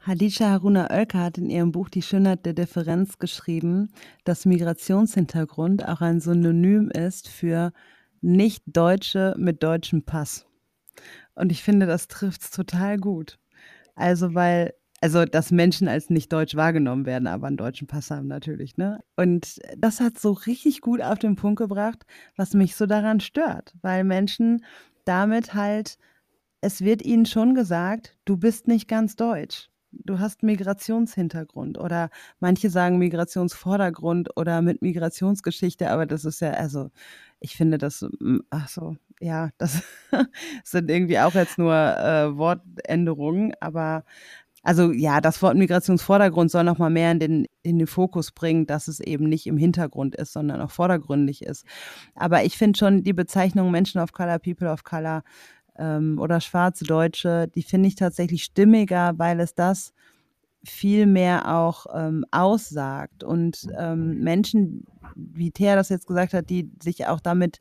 [0.00, 3.90] Hadisha Haruna Oelker hat in ihrem Buch Die Schönheit der Differenz geschrieben,
[4.24, 7.72] dass Migrationshintergrund auch ein Synonym ist für
[8.20, 10.44] Nicht-Deutsche mit deutschem Pass.
[11.34, 13.38] Und ich finde, das trifft es total gut.
[13.94, 18.26] Also, weil, also, dass Menschen als nicht deutsch wahrgenommen werden, aber einen deutschen Pass haben
[18.26, 19.00] natürlich, ne?
[19.16, 22.04] Und das hat so richtig gut auf den Punkt gebracht,
[22.36, 24.64] was mich so daran stört, weil Menschen
[25.04, 25.98] damit halt,
[26.60, 29.68] es wird ihnen schon gesagt, du bist nicht ganz deutsch.
[29.92, 32.08] Du hast Migrationshintergrund oder
[32.40, 36.90] manche sagen Migrationsvordergrund oder mit Migrationsgeschichte, aber das ist ja, also
[37.40, 38.06] ich finde das,
[38.48, 39.82] ach so, ja, das
[40.64, 44.04] sind irgendwie auch jetzt nur äh, Wortänderungen, aber
[44.62, 48.86] also ja, das Wort Migrationsvordergrund soll nochmal mehr in den, in den Fokus bringen, dass
[48.88, 51.64] es eben nicht im Hintergrund ist, sondern auch vordergründig ist.
[52.14, 55.24] Aber ich finde schon die Bezeichnung Menschen of Color, People of Color
[55.76, 59.92] ähm, oder schwarze Deutsche, die finde ich tatsächlich stimmiger, weil es das
[60.64, 63.24] viel mehr auch ähm, aussagt.
[63.24, 64.84] Und ähm, Menschen,
[65.16, 67.58] wie Thea das jetzt gesagt hat, die sich auch damit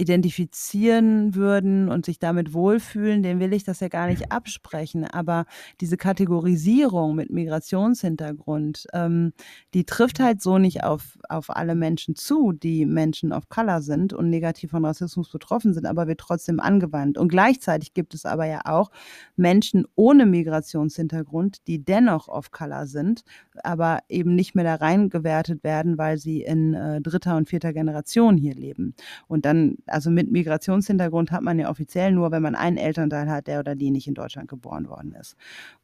[0.00, 5.04] identifizieren würden und sich damit wohlfühlen, den will ich das ja gar nicht absprechen.
[5.04, 5.44] Aber
[5.82, 9.34] diese Kategorisierung mit Migrationshintergrund, ähm,
[9.74, 14.14] die trifft halt so nicht auf, auf alle Menschen zu, die Menschen of Color sind
[14.14, 17.18] und negativ von Rassismus betroffen sind, aber wird trotzdem angewandt.
[17.18, 18.90] Und gleichzeitig gibt es aber ja auch
[19.36, 23.22] Menschen ohne Migrationshintergrund, die dennoch of Color sind,
[23.62, 28.38] aber eben nicht mehr da reingewertet werden, weil sie in äh, dritter und vierter Generation
[28.38, 28.94] hier leben.
[29.28, 33.46] Und dann also mit Migrationshintergrund hat man ja offiziell nur, wenn man einen Elternteil hat,
[33.46, 35.36] der oder die nicht in Deutschland geboren worden ist.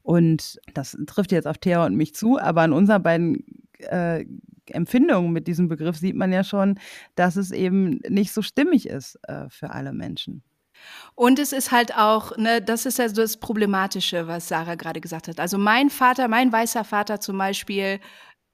[0.03, 3.45] Und das trifft jetzt auf Thea und mich zu, aber an unseren beiden
[3.79, 4.25] äh,
[4.71, 6.79] Empfindungen mit diesem Begriff sieht man ja schon,
[7.15, 10.43] dass es eben nicht so stimmig ist äh, für alle Menschen.
[11.15, 15.01] Und es ist halt auch, ne, das ist ja so das Problematische, was Sarah gerade
[15.01, 15.41] gesagt hat.
[15.41, 17.99] Also mein Vater, mein weißer Vater zum Beispiel,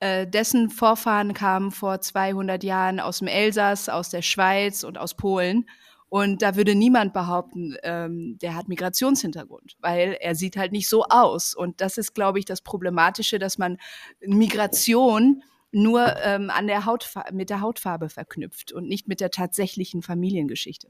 [0.02, 5.14] äh, dessen Vorfahren kamen vor 200 Jahren aus dem Elsass, aus der Schweiz und aus
[5.14, 5.68] Polen.
[6.08, 11.04] Und da würde niemand behaupten, ähm, der hat Migrationshintergrund, weil er sieht halt nicht so
[11.04, 11.54] aus.
[11.54, 13.78] Und das ist, glaube ich, das Problematische, dass man
[14.26, 16.82] Migration nur ähm, an der
[17.30, 20.88] mit der Hautfarbe verknüpft und nicht mit der tatsächlichen Familiengeschichte.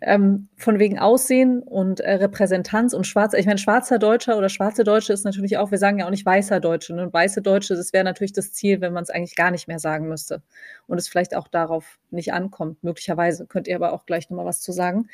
[0.00, 4.84] Ähm, von wegen Aussehen und äh, Repräsentanz und schwarzer, ich meine, schwarzer Deutscher oder schwarze
[4.84, 6.94] Deutsche ist natürlich auch, wir sagen ja auch nicht weißer Deutsche.
[6.94, 7.02] Ne?
[7.04, 9.78] Und weiße Deutsche, das wäre natürlich das Ziel, wenn man es eigentlich gar nicht mehr
[9.78, 10.42] sagen müsste.
[10.86, 13.46] Und es vielleicht auch darauf nicht ankommt, möglicherweise.
[13.46, 15.08] Könnt ihr aber auch gleich nochmal was zu sagen.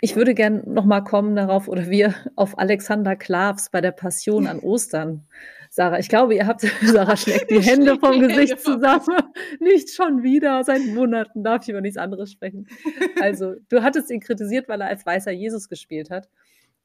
[0.00, 4.46] ich würde gern noch mal kommen darauf oder wir auf Alexander Klavs bei der Passion
[4.46, 5.26] an Ostern.
[5.72, 9.06] Sarah, ich glaube, ihr habt, Sarah schlägt die Hände vom Gesicht zusammen.
[9.60, 12.66] Nicht schon wieder, seit Monaten darf ich über nichts anderes sprechen.
[13.20, 16.28] Also, du hattest ihn kritisiert, weil er als weißer Jesus gespielt hat.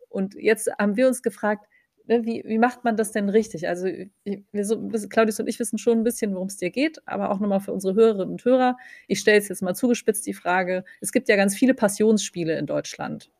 [0.07, 1.65] Und jetzt haben wir uns gefragt,
[2.05, 3.67] ne, wie, wie macht man das denn richtig?
[3.67, 7.31] Also, wir so, Claudius und ich wissen schon ein bisschen, worum es dir geht, aber
[7.31, 8.77] auch nochmal für unsere Hörerinnen und Hörer.
[9.07, 12.67] Ich stelle es jetzt mal zugespitzt die Frage: Es gibt ja ganz viele Passionsspiele in
[12.67, 13.31] Deutschland.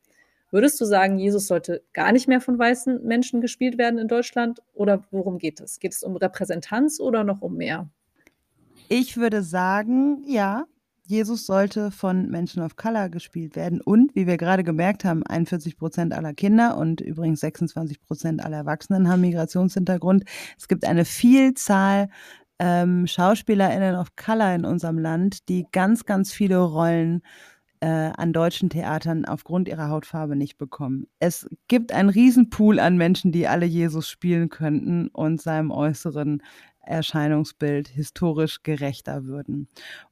[0.56, 4.62] Würdest du sagen, Jesus sollte gar nicht mehr von weißen Menschen gespielt werden in Deutschland?
[4.74, 5.82] Oder worum geht es?
[5.82, 7.90] Geht es um Repräsentanz oder noch um mehr?
[8.88, 10.64] Ich würde sagen, ja,
[11.06, 13.82] Jesus sollte von Menschen of Color gespielt werden.
[13.82, 18.56] Und wie wir gerade gemerkt haben, 41 Prozent aller Kinder und übrigens 26 Prozent aller
[18.56, 20.24] Erwachsenen haben Migrationshintergrund.
[20.58, 22.08] Es gibt eine Vielzahl
[22.60, 27.55] ähm, SchauspielerInnen of Color in unserem Land, die ganz, ganz viele Rollen äh,
[27.88, 31.08] an deutschen Theatern aufgrund ihrer Hautfarbe nicht bekommen.
[31.20, 36.42] Es gibt einen Riesenpool an Menschen, die alle Jesus spielen könnten und seinem äußeren
[36.82, 39.68] Erscheinungsbild historisch gerechter würden.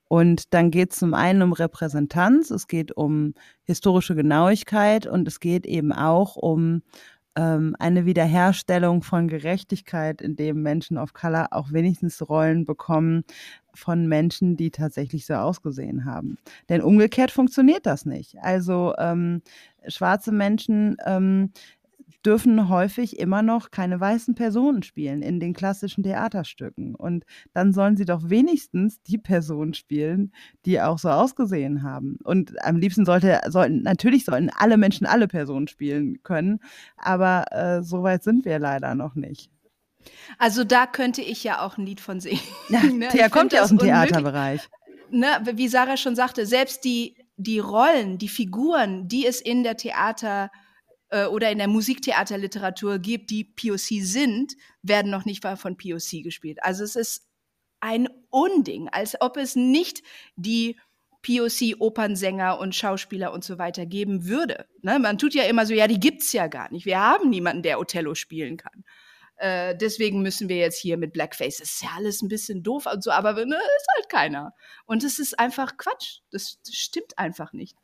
[0.08, 3.34] Und dann geht es zum einen um Repräsentanz, es geht um
[3.64, 6.84] historische Genauigkeit und es geht eben auch um
[7.36, 13.24] ähm, eine Wiederherstellung von Gerechtigkeit, indem Menschen of Color auch wenigstens Rollen bekommen
[13.74, 16.38] von Menschen, die tatsächlich so ausgesehen haben.
[16.70, 18.38] Denn umgekehrt funktioniert das nicht.
[18.42, 19.42] Also ähm,
[19.88, 21.52] schwarze Menschen ähm,
[22.26, 26.96] dürfen häufig immer noch keine weißen Personen spielen in den klassischen Theaterstücken.
[26.96, 30.34] Und dann sollen sie doch wenigstens die Personen spielen,
[30.66, 32.18] die auch so ausgesehen haben.
[32.24, 36.60] Und am liebsten sollte, sollten, natürlich sollten alle Menschen alle Personen spielen können,
[36.98, 39.50] aber äh, so weit sind wir leider noch nicht.
[40.38, 42.40] Also da könnte ich ja auch ein Lied von singen.
[42.70, 43.10] Ja, ne?
[43.14, 44.68] Der kommt ja aus dem Theaterbereich.
[45.12, 49.78] Ne, wie Sarah schon sagte, selbst die, die Rollen, die Figuren, die es in der
[49.78, 50.50] Theater-
[51.14, 56.64] äh, oder in der Musiktheaterliteratur gibt, die POC sind, werden noch nicht von POC gespielt.
[56.64, 57.28] Also es ist
[57.80, 60.02] ein Unding, als ob es nicht
[60.36, 60.80] die
[61.22, 64.66] POC-Opernsänger und Schauspieler und so weiter geben würde.
[64.82, 65.00] Ne?
[65.00, 66.86] Man tut ja immer so, ja, die gibt's ja gar nicht.
[66.86, 68.84] Wir haben niemanden, der Othello spielen kann.
[69.38, 71.58] Äh, deswegen müssen wir jetzt hier mit Blackface.
[71.58, 74.54] Das ist ja alles ein bisschen doof und so, aber ne, ist halt keiner.
[74.86, 76.22] Und es ist einfach Quatsch.
[76.32, 77.78] Das, das stimmt einfach nicht.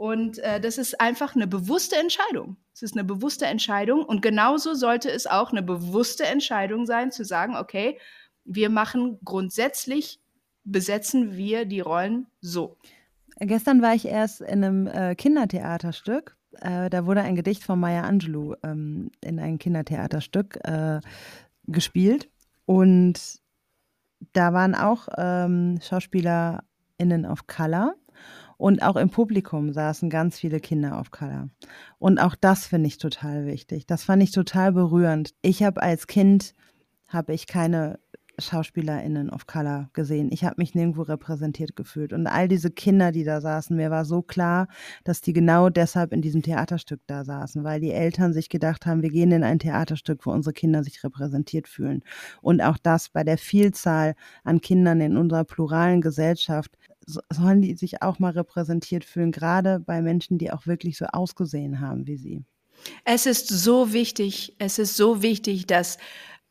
[0.00, 2.56] Und äh, das ist einfach eine bewusste Entscheidung.
[2.72, 4.02] Es ist eine bewusste Entscheidung.
[4.02, 7.98] Und genauso sollte es auch eine bewusste Entscheidung sein, zu sagen, okay,
[8.46, 10.18] wir machen grundsätzlich,
[10.64, 12.78] besetzen wir die Rollen so.
[13.40, 16.34] Gestern war ich erst in einem äh, Kindertheaterstück.
[16.62, 21.00] Äh, da wurde ein Gedicht von Maya Angelou ähm, in ein Kindertheaterstück äh,
[21.66, 22.30] gespielt.
[22.64, 23.20] Und
[24.32, 27.96] da waren auch ähm, SchauspielerInnen of Color.
[28.60, 31.48] Und auch im Publikum saßen ganz viele Kinder auf Color.
[31.98, 33.86] Und auch das finde ich total wichtig.
[33.86, 35.34] Das fand ich total berührend.
[35.40, 36.54] Ich habe als Kind,
[37.08, 37.98] habe ich keine
[38.38, 40.28] SchauspielerInnen of Color gesehen.
[40.30, 42.12] Ich habe mich nirgendwo repräsentiert gefühlt.
[42.12, 44.68] Und all diese Kinder, die da saßen, mir war so klar,
[45.04, 49.00] dass die genau deshalb in diesem Theaterstück da saßen, weil die Eltern sich gedacht haben,
[49.00, 52.02] wir gehen in ein Theaterstück, wo unsere Kinder sich repräsentiert fühlen.
[52.42, 56.76] Und auch das bei der Vielzahl an Kindern in unserer pluralen Gesellschaft
[57.30, 61.80] sollen die sich auch mal repräsentiert fühlen, gerade bei Menschen, die auch wirklich so ausgesehen
[61.80, 62.44] haben wie sie.
[63.04, 65.98] Es ist so wichtig, es ist so wichtig, dass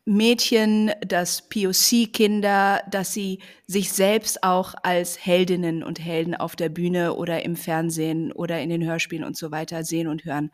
[0.04, 7.14] Mädchen, dass POC-Kinder, dass sie sich selbst auch als Heldinnen und Helden auf der Bühne
[7.14, 10.50] oder im Fernsehen oder in den Hörspielen und so weiter sehen und hören.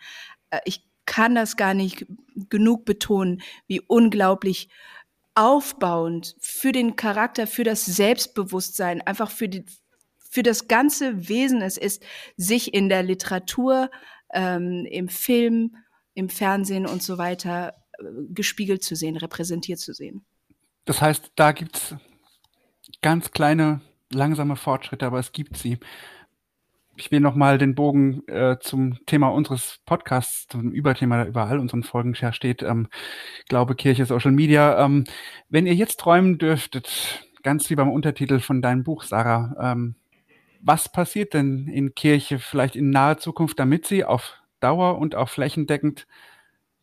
[0.50, 2.06] Äh, ich kann das gar nicht
[2.50, 4.68] genug betonen, wie unglaublich
[5.36, 9.64] aufbauend für den Charakter, für das Selbstbewusstsein, einfach für die,
[10.36, 12.04] für das ganze Wesen es ist,
[12.36, 13.90] sich in der Literatur,
[14.34, 15.76] ähm, im Film,
[16.12, 20.26] im Fernsehen und so weiter äh, gespiegelt zu sehen, repräsentiert zu sehen.
[20.84, 21.96] Das heißt, da gibt es
[23.00, 23.80] ganz kleine,
[24.12, 25.78] langsame Fortschritte, aber es gibt sie.
[26.96, 31.58] Ich will nochmal den Bogen äh, zum Thema unseres Podcasts, zum Überthema, der über all
[31.58, 32.88] unseren Folgen steht, ähm,
[33.48, 34.84] Glaube, Kirche, Social Media.
[34.84, 35.04] Ähm,
[35.48, 39.96] wenn ihr jetzt träumen dürftet, ganz wie beim Untertitel von deinem Buch, Sarah, ähm,
[40.60, 45.28] was passiert denn in Kirche vielleicht in naher Zukunft, damit sie auf Dauer und auch
[45.28, 46.06] flächendeckend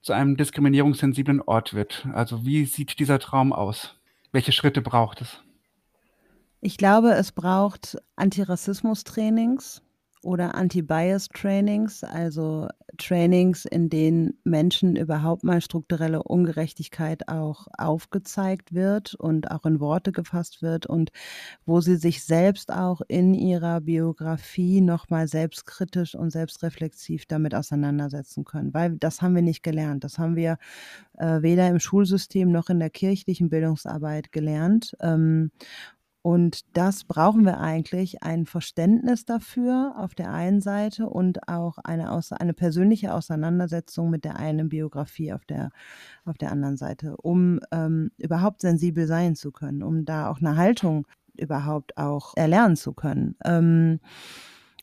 [0.01, 2.07] zu einem diskriminierungssensiblen Ort wird?
[2.13, 3.99] Also wie sieht dieser Traum aus?
[4.31, 5.41] Welche Schritte braucht es?
[6.61, 9.81] Ich glaube, es braucht Antirassismus-Trainings
[10.23, 12.67] oder Anti-Bias-Trainings, also
[12.97, 20.11] Trainings, in denen Menschen überhaupt mal strukturelle Ungerechtigkeit auch aufgezeigt wird und auch in Worte
[20.11, 21.11] gefasst wird und
[21.65, 28.73] wo sie sich selbst auch in ihrer Biografie nochmal selbstkritisch und selbstreflexiv damit auseinandersetzen können.
[28.73, 30.03] Weil das haben wir nicht gelernt.
[30.03, 30.57] Das haben wir
[31.17, 34.95] äh, weder im Schulsystem noch in der kirchlichen Bildungsarbeit gelernt.
[35.01, 35.51] Ähm,
[36.23, 42.17] und das brauchen wir eigentlich, ein Verständnis dafür auf der einen Seite und auch eine,
[42.39, 45.71] eine persönliche Auseinandersetzung mit der einen Biografie auf der,
[46.23, 50.55] auf der anderen Seite, um ähm, überhaupt sensibel sein zu können, um da auch eine
[50.55, 51.05] Haltung
[51.35, 53.35] überhaupt auch erlernen zu können.
[53.43, 53.99] Ähm,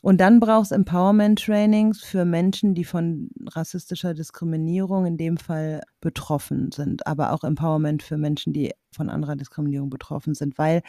[0.03, 6.73] und dann braucht es Empowerment-Trainings für Menschen, die von rassistischer Diskriminierung in dem Fall betroffen
[6.73, 10.83] sind, aber auch Empowerment für Menschen, die von anderer Diskriminierung betroffen sind, weil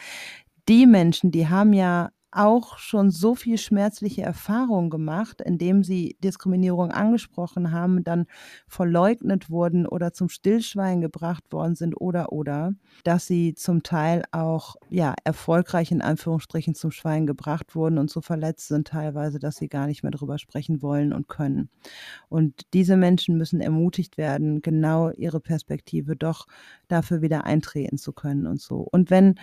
[0.68, 6.90] die Menschen, die haben ja auch schon so viel schmerzliche Erfahrungen gemacht, indem sie Diskriminierung
[6.90, 8.26] angesprochen haben, dann
[8.66, 12.72] verleugnet wurden oder zum Stillschwein gebracht worden sind oder oder,
[13.04, 18.22] dass sie zum Teil auch ja erfolgreich in Anführungsstrichen zum Schwein gebracht wurden und so
[18.22, 21.68] verletzt sind teilweise, dass sie gar nicht mehr darüber sprechen wollen und können.
[22.28, 26.46] Und diese Menschen müssen ermutigt werden, genau ihre Perspektive doch
[26.88, 28.76] dafür wieder eintreten zu können und so.
[28.90, 29.34] Und wenn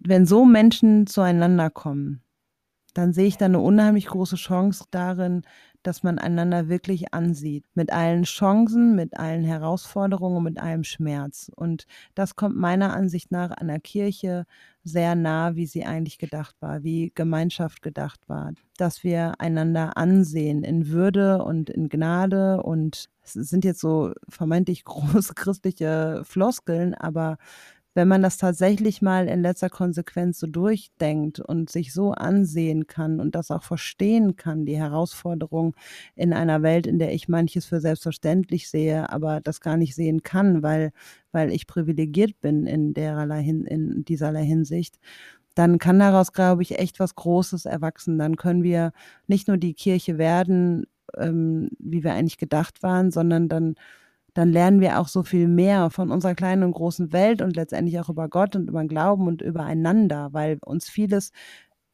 [0.00, 2.22] wenn so Menschen zueinander kommen,
[2.94, 5.42] dann sehe ich da eine unheimlich große Chance darin,
[5.82, 7.64] dass man einander wirklich ansieht.
[7.74, 11.50] Mit allen Chancen, mit allen Herausforderungen, mit allem Schmerz.
[11.54, 14.46] Und das kommt meiner Ansicht nach der Kirche
[14.82, 18.52] sehr nah, wie sie eigentlich gedacht war, wie Gemeinschaft gedacht war.
[18.76, 24.84] Dass wir einander ansehen in Würde und in Gnade und es sind jetzt so vermeintlich
[24.84, 27.36] große christliche Floskeln, aber
[27.98, 33.18] wenn man das tatsächlich mal in letzter Konsequenz so durchdenkt und sich so ansehen kann
[33.18, 35.74] und das auch verstehen kann, die Herausforderung
[36.14, 40.22] in einer Welt, in der ich manches für selbstverständlich sehe, aber das gar nicht sehen
[40.22, 40.92] kann, weil,
[41.32, 45.00] weil ich privilegiert bin in dererlei, in dieserlei Hinsicht,
[45.56, 48.16] dann kann daraus, glaube ich, echt was Großes erwachsen.
[48.16, 48.92] Dann können wir
[49.26, 50.86] nicht nur die Kirche werden,
[51.16, 53.74] ähm, wie wir eigentlich gedacht waren, sondern dann
[54.38, 57.98] dann lernen wir auch so viel mehr von unserer kleinen und großen Welt und letztendlich
[57.98, 61.32] auch über Gott und über Glauben und übereinander, weil uns vieles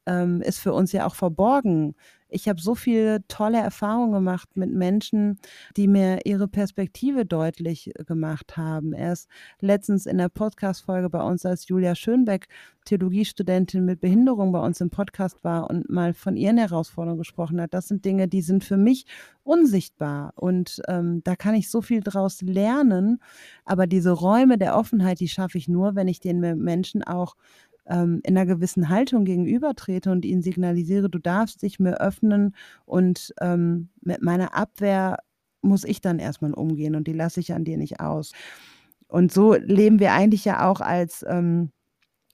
[0.05, 1.95] ähm, ist für uns ja auch verborgen.
[2.35, 5.39] Ich habe so viele tolle Erfahrungen gemacht mit Menschen,
[5.76, 8.93] die mir ihre Perspektive deutlich äh, gemacht haben.
[8.93, 9.28] Erst
[9.61, 12.49] letztens in der Podcast-Folge bei uns, als Julia Schönbeck,
[12.87, 17.72] Theologiestudentin mit Behinderung bei uns im Podcast war und mal von ihren Herausforderungen gesprochen hat.
[17.72, 19.07] Das sind Dinge, die sind für mich
[19.45, 23.20] unsichtbar und ähm, da kann ich so viel draus lernen.
[23.64, 27.37] Aber diese Räume der Offenheit, die schaffe ich nur, wenn ich den Menschen auch
[27.87, 32.55] ähm, in einer gewissen Haltung gegenübertrete und ihnen signalisiere, du darfst dich mir öffnen
[32.85, 35.18] und ähm, mit meiner Abwehr
[35.62, 38.32] muss ich dann erstmal umgehen und die lasse ich an dir nicht aus.
[39.09, 41.70] Und so leben wir eigentlich ja auch als ähm,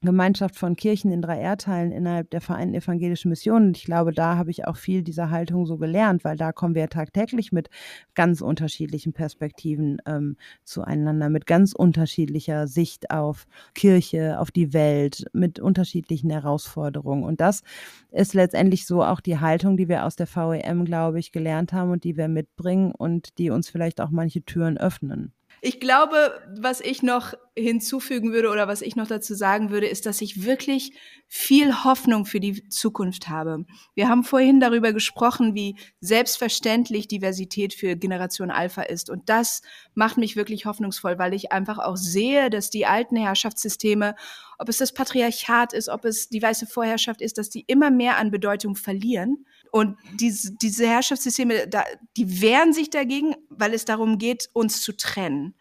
[0.02, 3.66] Gemeinschaft von Kirchen in drei Erdteilen innerhalb der Vereinten Evangelischen Mission.
[3.66, 6.74] Und ich glaube, da habe ich auch viel dieser Haltung so gelernt, weil da kommen
[6.74, 7.68] wir tagtäglich mit
[8.14, 15.60] ganz unterschiedlichen Perspektiven ähm, zueinander, mit ganz unterschiedlicher Sicht auf Kirche, auf die Welt, mit
[15.60, 17.24] unterschiedlichen Herausforderungen.
[17.24, 17.62] Und das
[18.10, 21.90] ist letztendlich so auch die Haltung, die wir aus der VEM, glaube ich, gelernt haben
[21.90, 25.34] und die wir mitbringen und die uns vielleicht auch manche Türen öffnen.
[25.62, 30.06] Ich glaube, was ich noch hinzufügen würde oder was ich noch dazu sagen würde, ist,
[30.06, 30.92] dass ich wirklich
[31.26, 33.66] viel Hoffnung für die Zukunft habe.
[33.94, 39.10] Wir haben vorhin darüber gesprochen, wie selbstverständlich Diversität für Generation Alpha ist.
[39.10, 39.60] Und das
[39.94, 44.16] macht mich wirklich hoffnungsvoll, weil ich einfach auch sehe, dass die alten Herrschaftssysteme,
[44.58, 48.16] ob es das Patriarchat ist, ob es die weiße Vorherrschaft ist, dass die immer mehr
[48.16, 51.84] an Bedeutung verlieren und diese, diese Herrschaftssysteme, da,
[52.16, 55.54] die wehren sich dagegen, weil es darum geht, uns zu trennen.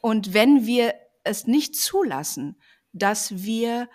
[0.00, 0.94] Und wenn wir
[1.24, 2.56] es nicht zulassen,
[2.92, 3.88] dass wir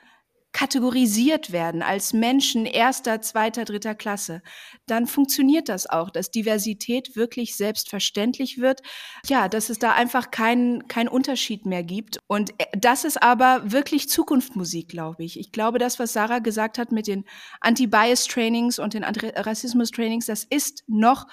[0.55, 4.41] kategorisiert werden als Menschen erster, zweiter, dritter Klasse,
[4.85, 8.81] dann funktioniert das auch, dass Diversität wirklich selbstverständlich wird.
[9.27, 12.19] Ja, dass es da einfach keinen kein Unterschied mehr gibt.
[12.27, 15.37] Und äh, das ist aber wirklich Zukunftsmusik, glaube ich.
[15.37, 17.25] Ich glaube, das, was Sarah gesagt hat mit den
[17.59, 21.27] Anti-Bias-Trainings und den Rassismus-Trainings, das ist noch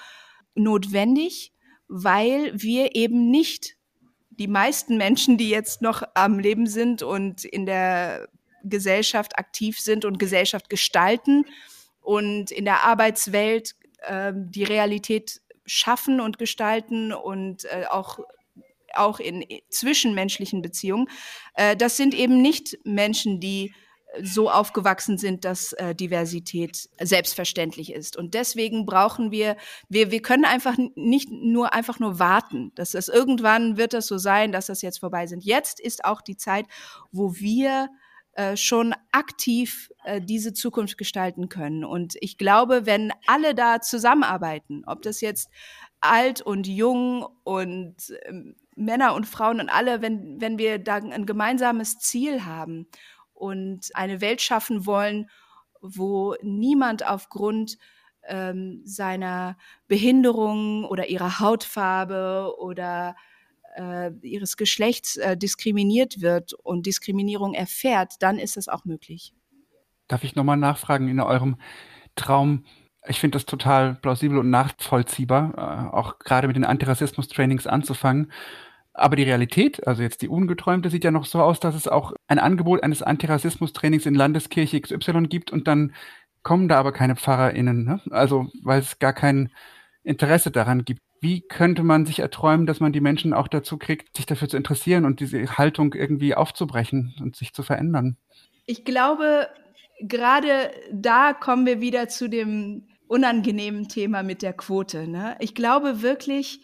[0.53, 1.53] notwendig,
[1.87, 3.77] weil wir eben nicht
[4.31, 8.27] die meisten Menschen, die jetzt noch am Leben sind und in der
[8.63, 11.45] Gesellschaft aktiv sind und Gesellschaft gestalten
[12.01, 18.19] und in der Arbeitswelt äh, die Realität schaffen und gestalten und äh, auch
[18.95, 21.07] auch in zwischenmenschlichen Beziehungen.
[21.55, 23.73] Äh, das sind eben nicht Menschen, die
[24.21, 28.15] so aufgewachsen sind, dass äh, Diversität selbstverständlich ist.
[28.15, 29.57] Und deswegen brauchen wir,
[29.89, 34.17] wir, wir können einfach nicht nur einfach nur warten, dass das irgendwann wird das so
[34.17, 35.43] sein, dass das jetzt vorbei sind.
[35.43, 36.65] Jetzt ist auch die Zeit,
[37.11, 37.89] wo wir
[38.33, 41.85] äh, schon aktiv äh, diese Zukunft gestalten können.
[41.85, 45.49] Und ich glaube, wenn alle da zusammenarbeiten, ob das jetzt
[46.01, 51.25] alt und jung und ähm, Männer und Frauen und alle, wenn, wenn wir da ein
[51.25, 52.87] gemeinsames Ziel haben
[53.33, 55.29] und eine Welt schaffen wollen,
[55.81, 57.77] wo niemand aufgrund
[58.27, 59.57] ähm, seiner
[59.87, 63.15] Behinderung oder ihrer Hautfarbe oder
[63.75, 69.33] äh, ihres Geschlechts äh, diskriminiert wird und Diskriminierung erfährt, dann ist das auch möglich.
[70.07, 71.57] Darf ich nochmal nachfragen in eurem
[72.15, 72.65] Traum?
[73.07, 75.53] Ich finde das total plausibel und nachvollziehbar,
[75.91, 78.31] äh, auch gerade mit den Antirassismus-Trainings anzufangen.
[78.93, 82.13] Aber die Realität, also jetzt die ungeträumte, sieht ja noch so aus, dass es auch
[82.27, 85.93] ein Angebot eines Antirassismus-Trainings in Landeskirche XY gibt und dann
[86.43, 87.83] kommen da aber keine PfarrerInnen.
[87.83, 88.01] Ne?
[88.11, 89.51] Also, weil es gar kein
[90.03, 91.01] Interesse daran gibt.
[91.23, 94.57] Wie könnte man sich erträumen, dass man die Menschen auch dazu kriegt, sich dafür zu
[94.57, 98.17] interessieren und diese Haltung irgendwie aufzubrechen und sich zu verändern?
[98.65, 99.47] Ich glaube,
[100.01, 105.07] gerade da kommen wir wieder zu dem unangenehmen Thema mit der Quote.
[105.07, 105.37] Ne?
[105.39, 106.59] Ich glaube wirklich,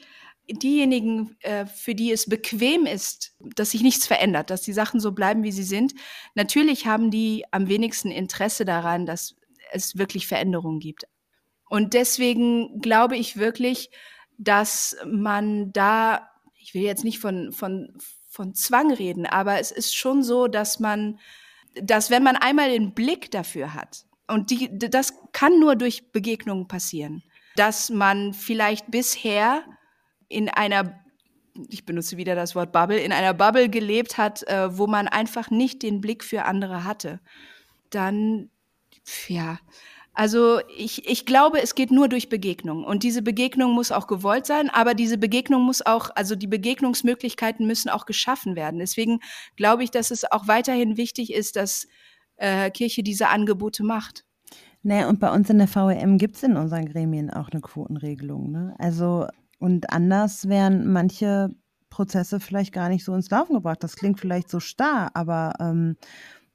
[0.49, 5.13] diejenigen, äh, für die es bequem ist, dass sich nichts verändert, dass die Sachen so
[5.13, 5.93] bleiben, wie sie sind,
[6.35, 9.37] natürlich haben die am wenigsten Interesse daran, dass
[9.71, 11.05] es wirklich Veränderungen gibt.
[11.69, 13.89] Und deswegen glaube ich wirklich,
[14.39, 17.93] dass man da, ich will jetzt nicht von, von,
[18.27, 21.19] von Zwang reden, aber es ist schon so, dass man,
[21.75, 26.67] dass wenn man einmal den Blick dafür hat, und die, das kann nur durch Begegnungen
[26.67, 27.23] passieren,
[27.55, 29.63] dass man vielleicht bisher
[30.27, 31.03] in einer
[31.67, 35.49] ich benutze wieder das Wort Bubble, in einer Bubble gelebt hat, äh, wo man einfach
[35.49, 37.19] nicht den Blick für andere hatte,
[37.89, 38.49] dann,
[39.27, 39.59] ja,
[40.19, 42.83] also ich, ich glaube, es geht nur durch Begegnung.
[42.83, 47.65] Und diese Begegnung muss auch gewollt sein, aber diese Begegnung muss auch, also die Begegnungsmöglichkeiten
[47.65, 48.79] müssen auch geschaffen werden.
[48.79, 49.21] Deswegen
[49.55, 51.87] glaube ich, dass es auch weiterhin wichtig ist, dass
[52.35, 54.25] äh, Kirche diese Angebote macht.
[54.83, 58.51] Naja, und bei uns in der VEM gibt es in unseren Gremien auch eine Quotenregelung.
[58.51, 58.75] Ne?
[58.77, 59.25] Also,
[59.57, 61.49] und anders wären manche
[61.89, 63.83] Prozesse vielleicht gar nicht so ins Laufen gebracht.
[63.83, 65.95] Das klingt vielleicht so starr, aber ähm,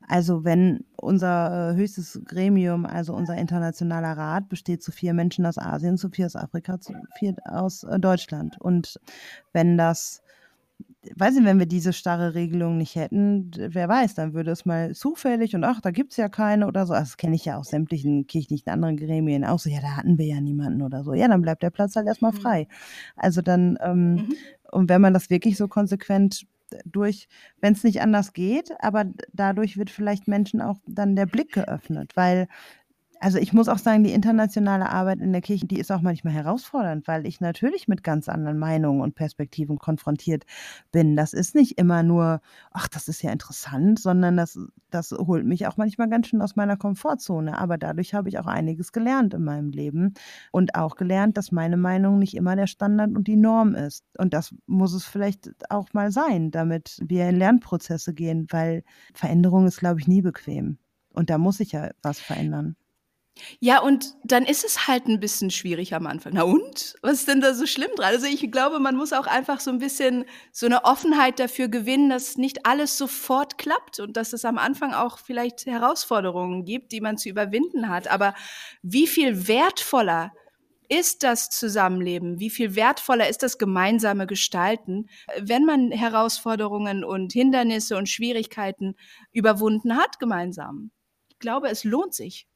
[0.07, 5.59] also wenn unser äh, höchstes Gremium, also unser internationaler Rat, besteht zu vier Menschen aus
[5.59, 8.61] Asien, zu vier aus Afrika, zu vier aus äh, Deutschland.
[8.61, 9.01] Und
[9.53, 10.23] wenn das,
[11.17, 14.95] weiß ich, wenn wir diese starre Regelung nicht hätten, wer weiß, dann würde es mal
[14.95, 16.93] zufällig und ach, da gibt es ja keine oder so.
[16.93, 20.19] Also das kenne ich ja aus sämtlichen kirchlichen anderen Gremien auch so, ja, da hatten
[20.19, 21.15] wir ja niemanden oder so.
[21.15, 22.37] Ja, dann bleibt der Platz halt erstmal mhm.
[22.37, 22.69] frei.
[23.17, 24.35] Also dann, ähm, mhm.
[24.71, 26.47] und wenn man das wirklich so konsequent
[26.85, 27.29] durch,
[27.61, 32.13] wenn es nicht anders geht, aber dadurch wird vielleicht Menschen auch dann der Blick geöffnet,
[32.17, 32.49] weil
[33.21, 36.33] also ich muss auch sagen, die internationale Arbeit in der Kirche, die ist auch manchmal
[36.33, 40.45] herausfordernd, weil ich natürlich mit ganz anderen Meinungen und Perspektiven konfrontiert
[40.93, 41.17] bin.
[41.17, 42.41] Das ist nicht immer nur,
[42.71, 44.59] ach, das ist ja interessant, sondern das,
[44.91, 47.59] das holt mich auch manchmal ganz schön aus meiner Komfortzone.
[47.59, 50.15] Aber dadurch habe ich auch einiges gelernt in meinem Leben
[50.53, 54.05] und auch gelernt, dass meine Meinung nicht immer der Standard und die Norm ist.
[54.19, 58.85] Und das muss es vielleicht auch mal sein, damit wir in Lernprozesse gehen, weil
[59.15, 60.79] Veränderung ist, glaube ich, nie bequem.
[61.11, 62.77] Und da muss sich ja was verändern.
[63.61, 66.33] Ja, und dann ist es halt ein bisschen schwierig am Anfang.
[66.35, 66.95] Na und?
[67.03, 68.07] Was ist denn da so schlimm dran?
[68.07, 72.11] Also ich glaube, man muss auch einfach so ein bisschen so eine Offenheit dafür gewinnen,
[72.11, 77.01] dass nicht alles sofort klappt und dass es am Anfang auch vielleicht Herausforderungen gibt, die
[77.01, 78.09] man zu überwinden hat.
[78.09, 78.35] Aber
[78.83, 80.33] wie viel wertvoller
[80.89, 82.39] ist das Zusammenleben?
[82.39, 85.09] Wie viel wertvoller ist das gemeinsame Gestalten,
[85.41, 88.95] wenn man Herausforderungen und Hindernisse und Schwierigkeiten
[89.33, 90.91] überwunden hat gemeinsam?
[91.31, 92.47] Ich glaube, es lohnt sich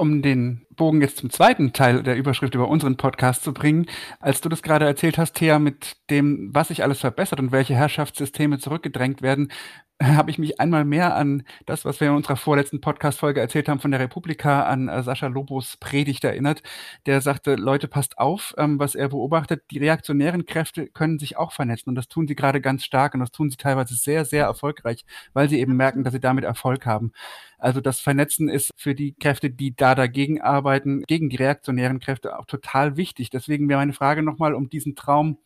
[0.00, 3.86] um den Bogen jetzt zum zweiten Teil der Überschrift über unseren Podcast zu bringen,
[4.18, 7.74] als du das gerade erzählt hast, Thea, mit dem, was sich alles verbessert und welche
[7.74, 9.52] Herrschaftssysteme zurückgedrängt werden,
[10.16, 13.80] habe ich mich einmal mehr an das, was wir in unserer vorletzten Podcast-Folge erzählt haben
[13.80, 16.62] von der Republika, an äh, Sascha Lobos Predigt erinnert.
[17.04, 19.62] Der sagte, Leute, passt auf, ähm, was er beobachtet.
[19.70, 23.20] Die reaktionären Kräfte können sich auch vernetzen und das tun sie gerade ganz stark und
[23.20, 26.86] das tun sie teilweise sehr, sehr erfolgreich, weil sie eben merken, dass sie damit Erfolg
[26.86, 27.12] haben.
[27.58, 32.38] Also das Vernetzen ist für die Kräfte, die da dagegen arbeiten, gegen die reaktionären Kräfte
[32.38, 33.28] auch total wichtig.
[33.28, 35.36] Deswegen wäre meine Frage nochmal, um diesen Traum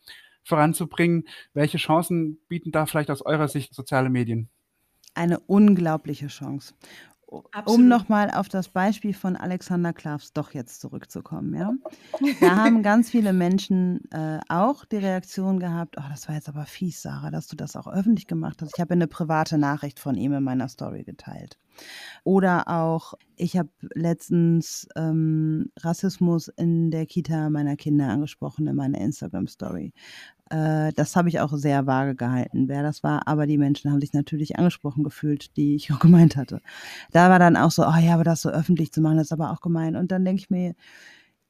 [0.45, 1.27] voranzubringen.
[1.53, 4.49] Welche Chancen bieten da vielleicht aus eurer Sicht soziale Medien?
[5.13, 6.73] Eine unglaubliche Chance.
[7.51, 7.67] Absolut.
[7.67, 11.73] um nochmal auf das Beispiel von Alexander Klavs doch jetzt zurückzukommen, ja.
[12.39, 16.65] Da haben ganz viele Menschen äh, auch die Reaktion gehabt, oh, das war jetzt aber
[16.65, 18.73] fies, Sarah, dass du das auch öffentlich gemacht hast.
[18.75, 21.57] Ich habe eine private Nachricht von ihm in meiner Story geteilt.
[22.23, 28.99] Oder auch, ich habe letztens ähm, Rassismus in der Kita meiner Kinder angesprochen in meiner
[28.99, 29.93] Instagram-Story.
[30.49, 33.27] Äh, das habe ich auch sehr vage gehalten, wer das war.
[33.27, 36.61] Aber die Menschen haben sich natürlich angesprochen gefühlt, die ich auch gemeint hatte.
[37.11, 39.33] Da war dann auch so, oh ja, aber das so öffentlich zu machen, das ist
[39.33, 39.95] aber auch gemein.
[39.95, 40.75] Und dann denke ich mir,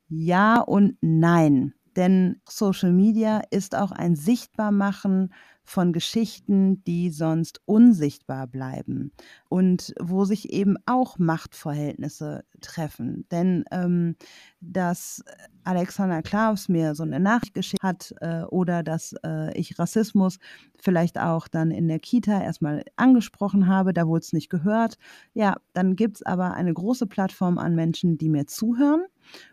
[0.10, 1.74] ja und nein.
[1.96, 5.30] Denn Social Media ist auch ein Sichtbarmachen
[5.66, 9.12] von Geschichten, die sonst unsichtbar bleiben
[9.50, 13.26] und wo sich eben auch Machtverhältnisse treffen.
[13.32, 14.16] Denn ähm,
[14.62, 15.24] dass
[15.64, 20.38] Alexander Klaus mir so eine Nachricht geschickt hat äh, oder dass äh, ich Rassismus
[20.80, 24.98] vielleicht auch dann in der Kita erstmal angesprochen habe, da wurde es nicht gehört.
[25.34, 29.06] Ja, dann gibt es aber eine große Plattform an Menschen, die mir zuhören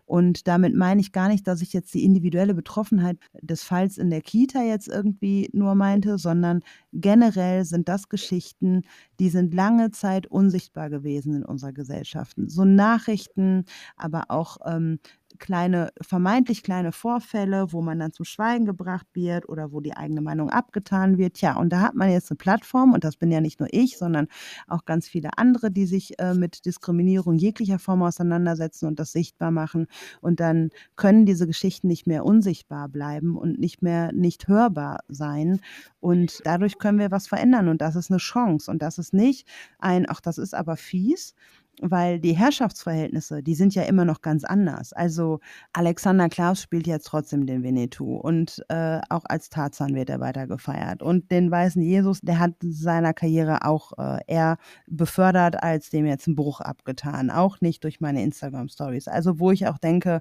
[0.05, 4.11] und damit meine ich gar nicht, dass ich jetzt die individuelle Betroffenheit des Falls in
[4.11, 6.61] der Kita jetzt irgendwie nur meinte, sondern
[6.93, 8.83] generell sind das Geschichten,
[9.19, 12.37] die sind lange Zeit unsichtbar gewesen in unserer Gesellschaft.
[12.47, 13.65] So Nachrichten,
[13.97, 14.99] aber auch ähm,
[15.43, 20.21] kleine, vermeintlich kleine Vorfälle, wo man dann zum Schweigen gebracht wird oder wo die eigene
[20.21, 21.41] Meinung abgetan wird.
[21.41, 23.99] Ja, und da hat man jetzt eine Plattform, und das bin ja nicht nur ich,
[23.99, 24.29] sondern
[24.69, 29.51] auch ganz viele andere, die sich äh, mit Diskriminierung jeglicher Form auseinandersetzen und das sichtbar
[29.51, 29.89] machen.
[30.21, 35.61] Und dann können diese Geschichten nicht mehr unsichtbar bleiben und nicht mehr nicht hörbar sein.
[35.99, 37.69] Und dadurch können wir was verändern.
[37.69, 38.71] Und das ist eine Chance.
[38.71, 39.49] Und das ist nicht
[39.81, 41.35] ein, ach, das ist aber fies,
[41.81, 44.93] weil die Herrschaftsverhältnisse, die sind ja immer noch ganz anders.
[44.93, 45.41] Also
[45.73, 50.47] Alexander Klaus spielt jetzt trotzdem den Winnetou und äh, auch als Tarzan wird er weiter
[50.47, 51.03] gefeiert.
[51.03, 56.27] Und den weißen Jesus, der hat seiner Karriere auch äh, eher befördert, als dem jetzt
[56.27, 57.31] ein Bruch abgetan.
[57.31, 59.09] Auch nicht durch meine Instagram-Stories.
[59.09, 60.21] Also wo ich auch denke,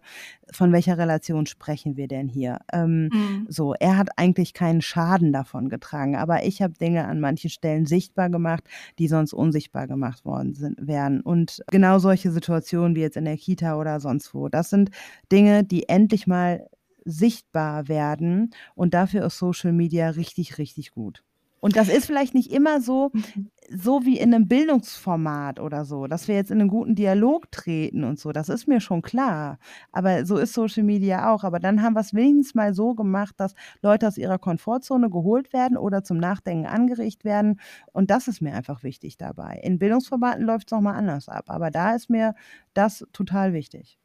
[0.52, 2.60] von welcher Relation sprechen wir denn hier?
[2.72, 3.46] Ähm, mhm.
[3.50, 7.86] So, er hat eigentlich keinen Schaden davon getragen, aber ich habe Dinge an manchen Stellen
[7.86, 8.64] sichtbar gemacht,
[9.00, 11.22] die sonst unsichtbar gemacht worden sind, wären.
[11.22, 14.92] Und und genau solche Situationen wie jetzt in der Kita oder sonst wo, das sind
[15.32, 16.68] Dinge, die endlich mal
[17.04, 18.52] sichtbar werden.
[18.76, 21.24] Und dafür ist Social Media richtig, richtig gut.
[21.62, 23.52] Und das ist vielleicht nicht immer so, mhm.
[23.70, 28.04] so wie in einem Bildungsformat oder so, dass wir jetzt in einen guten Dialog treten
[28.04, 28.32] und so.
[28.32, 29.60] Das ist mir schon klar.
[29.92, 31.44] Aber so ist Social Media auch.
[31.44, 35.54] Aber dann haben wir es wenigstens mal so gemacht, dass Leute aus ihrer Komfortzone geholt
[35.54, 37.60] werden oder zum Nachdenken angeregt werden.
[37.94, 39.60] Und das ist mir einfach wichtig dabei.
[39.62, 41.46] In Bildungsformaten läuft es nochmal anders ab.
[41.48, 42.34] Aber da ist mir
[42.74, 44.00] das total wichtig.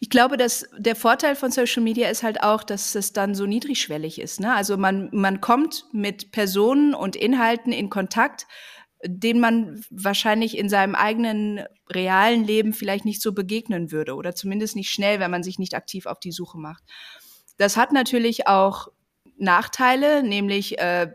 [0.00, 3.46] Ich glaube, dass der Vorteil von Social Media ist halt auch, dass es dann so
[3.46, 4.40] niedrigschwellig ist.
[4.40, 4.54] Ne?
[4.54, 8.46] Also man, man kommt mit Personen und Inhalten in Kontakt,
[9.04, 14.76] denen man wahrscheinlich in seinem eigenen realen Leben vielleicht nicht so begegnen würde oder zumindest
[14.76, 16.82] nicht schnell, wenn man sich nicht aktiv auf die Suche macht.
[17.58, 18.88] Das hat natürlich auch
[19.38, 21.12] Nachteile, nämlich äh,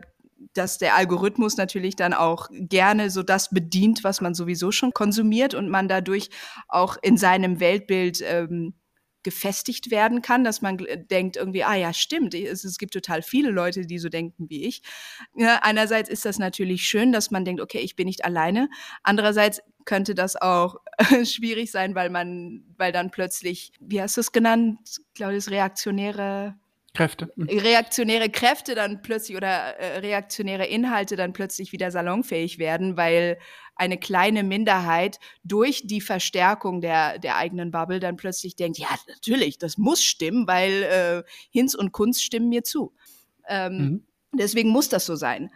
[0.54, 5.54] dass der Algorithmus natürlich dann auch gerne so das bedient, was man sowieso schon konsumiert
[5.54, 6.30] und man dadurch
[6.68, 8.74] auch in seinem Weltbild ähm,
[9.22, 10.78] gefestigt werden kann, dass man
[11.10, 14.64] denkt irgendwie, ah ja, stimmt, es, es, gibt total viele Leute, die so denken wie
[14.64, 14.82] ich.
[15.34, 18.68] Ja, einerseits ist das natürlich schön, dass man denkt, okay, ich bin nicht alleine.
[19.02, 20.76] Andererseits könnte das auch
[21.24, 24.78] schwierig sein, weil man, weil dann plötzlich, wie hast du es genannt,
[25.14, 26.56] Claudius, reaktionäre
[26.94, 27.32] Kräfte.
[27.36, 27.48] Mhm.
[27.48, 33.38] Reaktionäre Kräfte dann plötzlich oder äh, reaktionäre Inhalte dann plötzlich wieder salonfähig werden, weil
[33.76, 39.58] eine kleine Minderheit durch die Verstärkung der, der eigenen Bubble dann plötzlich denkt, ja, natürlich,
[39.58, 42.92] das muss stimmen, weil äh, Hinz und Kunst stimmen mir zu.
[43.48, 44.06] Ähm, mhm.
[44.34, 45.50] Deswegen muss das so sein.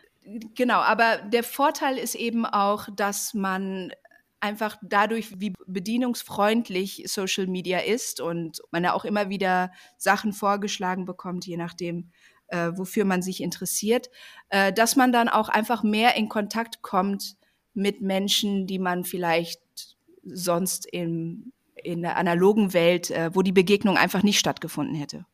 [0.54, 3.92] Genau, aber der Vorteil ist eben auch, dass man
[4.40, 11.04] einfach dadurch, wie bedienungsfreundlich Social Media ist und man ja auch immer wieder Sachen vorgeschlagen
[11.04, 12.10] bekommt, je nachdem,
[12.48, 14.10] äh, wofür man sich interessiert,
[14.50, 17.36] äh, dass man dann auch einfach mehr in Kontakt kommt
[17.74, 19.60] mit Menschen, die man vielleicht
[20.24, 25.26] sonst im, in der analogen Welt, äh, wo die Begegnung einfach nicht stattgefunden hätte.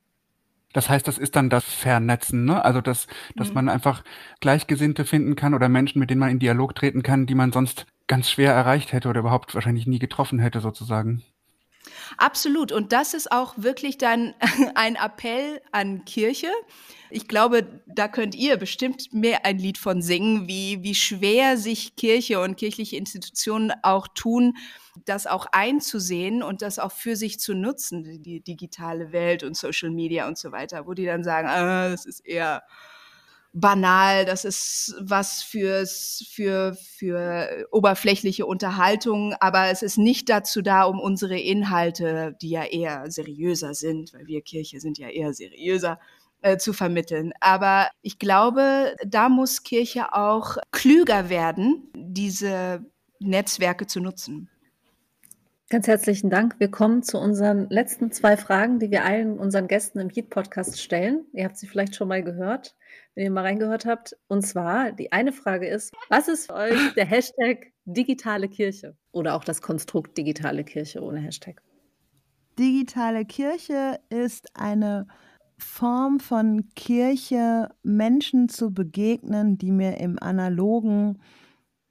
[0.73, 2.65] Das heißt, das ist dann das Vernetzen, ne?
[2.65, 3.55] Also dass, dass mhm.
[3.55, 4.03] man einfach
[4.41, 7.87] Gleichgesinnte finden kann oder Menschen, mit denen man in Dialog treten kann, die man sonst
[8.13, 11.23] ganz schwer erreicht hätte oder überhaupt wahrscheinlich nie getroffen hätte, sozusagen.
[12.19, 12.71] Absolut.
[12.71, 14.35] Und das ist auch wirklich dann
[14.75, 16.49] ein Appell an Kirche.
[17.09, 21.97] Ich glaube, da könnt ihr bestimmt mehr ein Lied von singen, wie, wie schwer sich
[21.97, 24.59] Kirche und kirchliche Institutionen auch tun,
[25.07, 29.89] das auch einzusehen und das auch für sich zu nutzen, die digitale Welt und Social
[29.89, 32.63] Media und so weiter, wo die dann sagen, ah, das ist eher
[33.53, 40.85] banal, das ist was fürs, für, für oberflächliche Unterhaltung, aber es ist nicht dazu da,
[40.85, 45.99] um unsere Inhalte, die ja eher seriöser sind, weil wir Kirche sind ja eher seriöser,
[46.41, 47.33] äh, zu vermitteln.
[47.41, 52.85] Aber ich glaube, da muss Kirche auch klüger werden, diese
[53.21, 54.49] Netzwerke zu nutzen.
[55.73, 56.57] Ganz herzlichen Dank.
[56.59, 61.25] Wir kommen zu unseren letzten zwei Fragen, die wir allen unseren Gästen im Heat-Podcast stellen.
[61.33, 62.77] Ihr habt sie vielleicht schon mal gehört,
[63.15, 64.15] wenn ihr mal reingehört habt.
[64.29, 69.35] Und zwar, die eine Frage ist, was ist für euch der Hashtag digitale Kirche oder
[69.35, 71.63] auch das Konstrukt digitale Kirche ohne Hashtag?
[72.59, 75.07] Digitale Kirche ist eine
[75.57, 81.19] Form von Kirche, Menschen zu begegnen, die mir im analogen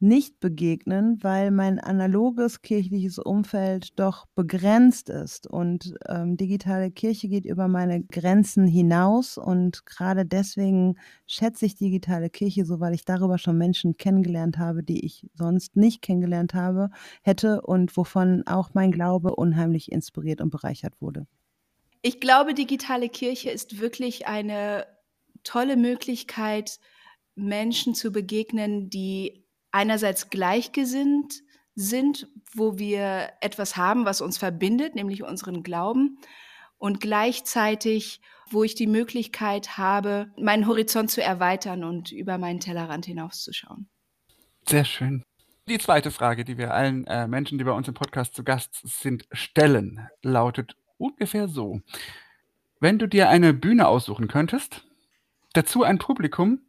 [0.01, 7.45] nicht begegnen, weil mein analoges kirchliches Umfeld doch begrenzt ist und ähm, digitale Kirche geht
[7.45, 10.97] über meine Grenzen hinaus und gerade deswegen
[11.27, 15.75] schätze ich digitale Kirche so, weil ich darüber schon Menschen kennengelernt habe, die ich sonst
[15.75, 16.89] nicht kennengelernt habe,
[17.21, 21.27] hätte und wovon auch mein Glaube unheimlich inspiriert und bereichert wurde.
[22.01, 24.87] Ich glaube, digitale Kirche ist wirklich eine
[25.43, 26.79] tolle Möglichkeit,
[27.35, 29.40] Menschen zu begegnen, die
[29.71, 31.43] einerseits gleichgesinnt
[31.75, 36.19] sind, wo wir etwas haben, was uns verbindet, nämlich unseren Glauben,
[36.77, 43.05] und gleichzeitig, wo ich die Möglichkeit habe, meinen Horizont zu erweitern und über meinen Tellerrand
[43.05, 43.87] hinauszuschauen.
[44.67, 45.23] Sehr schön.
[45.69, 48.81] Die zweite Frage, die wir allen äh, Menschen, die bei uns im Podcast zu Gast
[48.83, 51.81] sind, stellen, lautet ungefähr so.
[52.79, 54.83] Wenn du dir eine Bühne aussuchen könntest,
[55.53, 56.61] dazu ein Publikum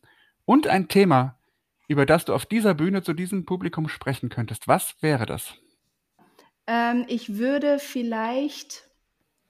[0.45, 1.39] und ein Thema,
[1.93, 5.55] über das du auf dieser Bühne zu diesem Publikum sprechen könntest, was wäre das?
[6.67, 8.89] Ähm, ich würde vielleicht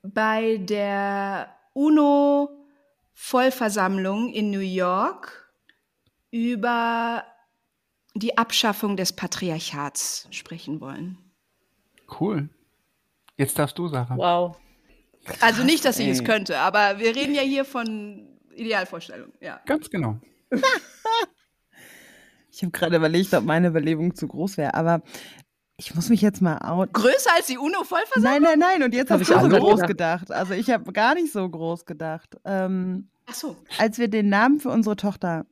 [0.02, 5.52] bei der UNO-Vollversammlung in New York
[6.30, 7.24] über
[8.14, 11.16] die Abschaffung des Patriarchats sprechen wollen.
[12.20, 12.50] Cool.
[13.36, 14.16] Jetzt darfst du, Sarah.
[14.16, 14.58] Wow.
[15.24, 16.12] Krass, also nicht, dass ich ey.
[16.12, 19.32] es könnte, aber wir reden ja hier von Idealvorstellungen.
[19.40, 19.60] Ja.
[19.64, 20.18] Ganz genau.
[22.52, 25.02] Ich habe gerade überlegt, ob meine Überlegung zu groß wäre, aber
[25.78, 26.92] ich muss mich jetzt mal out.
[26.92, 28.42] Größer als die UNO-Vollversammlung?
[28.42, 28.82] Nein, nein, nein.
[28.84, 30.26] Und jetzt habe ich auch so groß gedacht.
[30.26, 30.32] gedacht.
[30.32, 32.36] Also ich habe gar nicht so groß gedacht.
[32.44, 33.56] Ähm, Ach so.
[33.78, 35.46] Als wir den Namen für unsere Tochter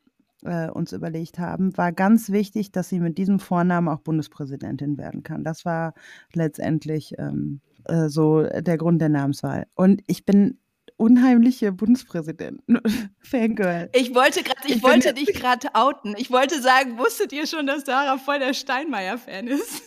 [0.45, 5.23] äh, uns überlegt haben, war ganz wichtig, dass sie mit diesem Vornamen auch Bundespräsidentin werden
[5.23, 5.43] kann.
[5.43, 5.95] Das war
[6.33, 9.67] letztendlich ähm, äh, so der Grund der Namenswahl.
[9.75, 10.59] Und ich bin
[10.97, 12.79] unheimliche Bundespräsidenten.
[13.21, 13.89] Fangirl.
[13.93, 16.15] Ich wollte gerade, ich, ich, wollte dich gerade outen.
[16.19, 19.83] Ich wollte sagen, wusstet ihr schon, dass Sarah voll der Steinmeier-Fan ist?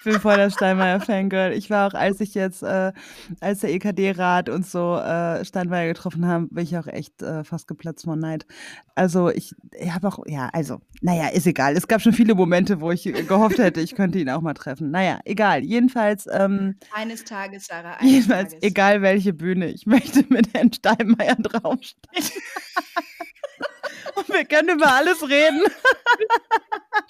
[0.00, 1.52] Ich bin voll der Steinmeier-Fangirl.
[1.52, 2.92] Ich war auch, als ich jetzt, äh,
[3.40, 7.68] als der EKD-Rat und so äh, Steinmeier getroffen haben, bin ich auch echt äh, fast
[7.68, 8.46] geplatzt vor Neid.
[8.94, 11.76] Also ich, ich habe auch, ja, also, naja, ist egal.
[11.76, 14.90] Es gab schon viele Momente, wo ich gehofft hätte, ich könnte ihn auch mal treffen.
[14.90, 15.62] Naja, egal.
[15.64, 16.26] Jedenfalls.
[16.32, 17.96] Ähm, eines Tages, Sarah.
[17.98, 18.66] Eines jedenfalls, Tages.
[18.66, 22.24] egal welche Bühne, ich möchte mit Herrn Steinmeier draufstehen.
[24.14, 25.60] und wir können über alles reden.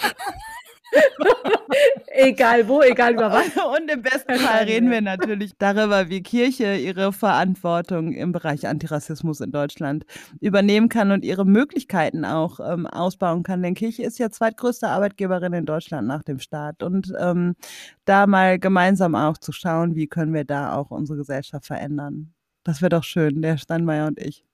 [2.13, 3.47] egal wo, egal über was.
[3.81, 9.41] Und im besten Fall reden wir natürlich darüber, wie Kirche ihre Verantwortung im Bereich Antirassismus
[9.41, 10.05] in Deutschland
[10.41, 13.63] übernehmen kann und ihre Möglichkeiten auch ähm, ausbauen kann.
[13.63, 16.83] Denn Kirche ist ja zweitgrößte Arbeitgeberin in Deutschland nach dem Staat.
[16.83, 17.57] Und ähm,
[18.05, 22.33] da mal gemeinsam auch zu schauen, wie können wir da auch unsere Gesellschaft verändern.
[22.65, 24.45] Das wäre doch schön, der Steinmeier und ich.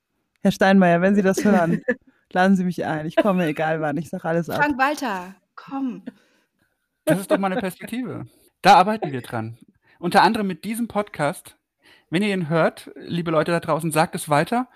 [0.43, 1.83] Herr Steinmeier, wenn Sie das hören,
[2.33, 3.07] laden Sie mich ein.
[3.07, 3.97] Ich komme, egal wann.
[3.97, 4.63] Ich sage alles ab.
[4.63, 6.03] Frank Walter, komm.
[7.07, 8.27] Das ist doch mal eine Perspektive.
[8.63, 9.57] Da arbeiten wir dran.
[10.01, 11.57] Unter anderem mit diesem Podcast.
[12.11, 14.69] Wenn ihr ihn hört, liebe Leute da draußen, sagt es weiter.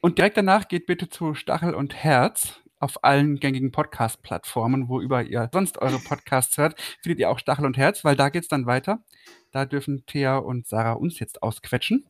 [0.00, 5.22] Und direkt danach geht bitte zu Stachel und Herz auf allen gängigen Podcast-Plattformen, wo über
[5.22, 8.48] ihr sonst eure Podcasts hört, findet ihr auch Stachel und Herz, weil da geht es
[8.48, 9.04] dann weiter.
[9.52, 12.06] Da dürfen Thea und Sarah uns jetzt ausquetschen.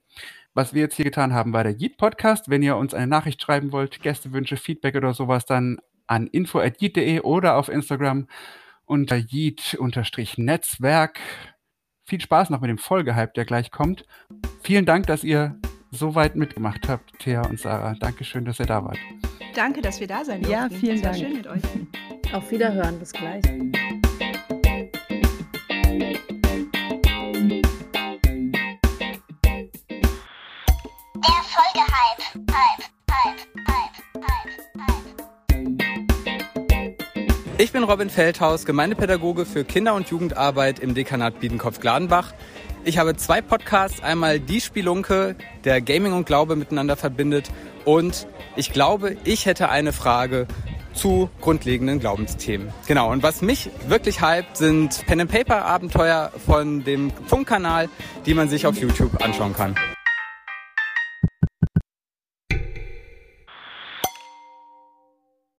[0.54, 2.48] Was wir jetzt hier getan haben, war der Yeet Podcast.
[2.48, 7.56] Wenn ihr uns eine Nachricht schreiben wollt, Gästewünsche, Feedback oder sowas, dann an info.yeet.de oder
[7.56, 8.26] auf Instagram
[8.90, 11.20] unter Yeet-Netzwerk.
[12.04, 14.04] Viel Spaß noch mit dem Folgehype, der gleich kommt.
[14.62, 15.56] Vielen Dank, dass ihr
[15.92, 17.94] so weit mitgemacht habt, Thea und Sarah.
[17.94, 18.98] Dankeschön, dass ihr da wart.
[19.54, 20.52] Danke, dass wir da sein durften.
[20.52, 21.16] Ja, vielen Dank.
[21.16, 21.62] schön mit euch.
[22.32, 23.42] Auf Wiederhören, bis gleich.
[23.42, 23.70] Der
[31.46, 32.22] Folgehype.
[32.50, 35.29] Hype, Hype, Hype, Hype, Hype.
[37.60, 42.32] Ich bin Robin Feldhaus, Gemeindepädagoge für Kinder- und Jugendarbeit im Dekanat Biedenkopf-Gladenbach.
[42.84, 47.50] Ich habe zwei Podcasts, einmal Die Spielunke, der Gaming und Glaube miteinander verbindet
[47.84, 50.46] Und ich glaube, ich hätte eine Frage
[50.94, 52.72] zu grundlegenden Glaubensthemen.
[52.86, 57.90] Genau, und was mich wirklich hypt, sind Pen-and-Paper-Abenteuer von dem Funkkanal,
[58.24, 59.76] die man sich auf YouTube anschauen kann.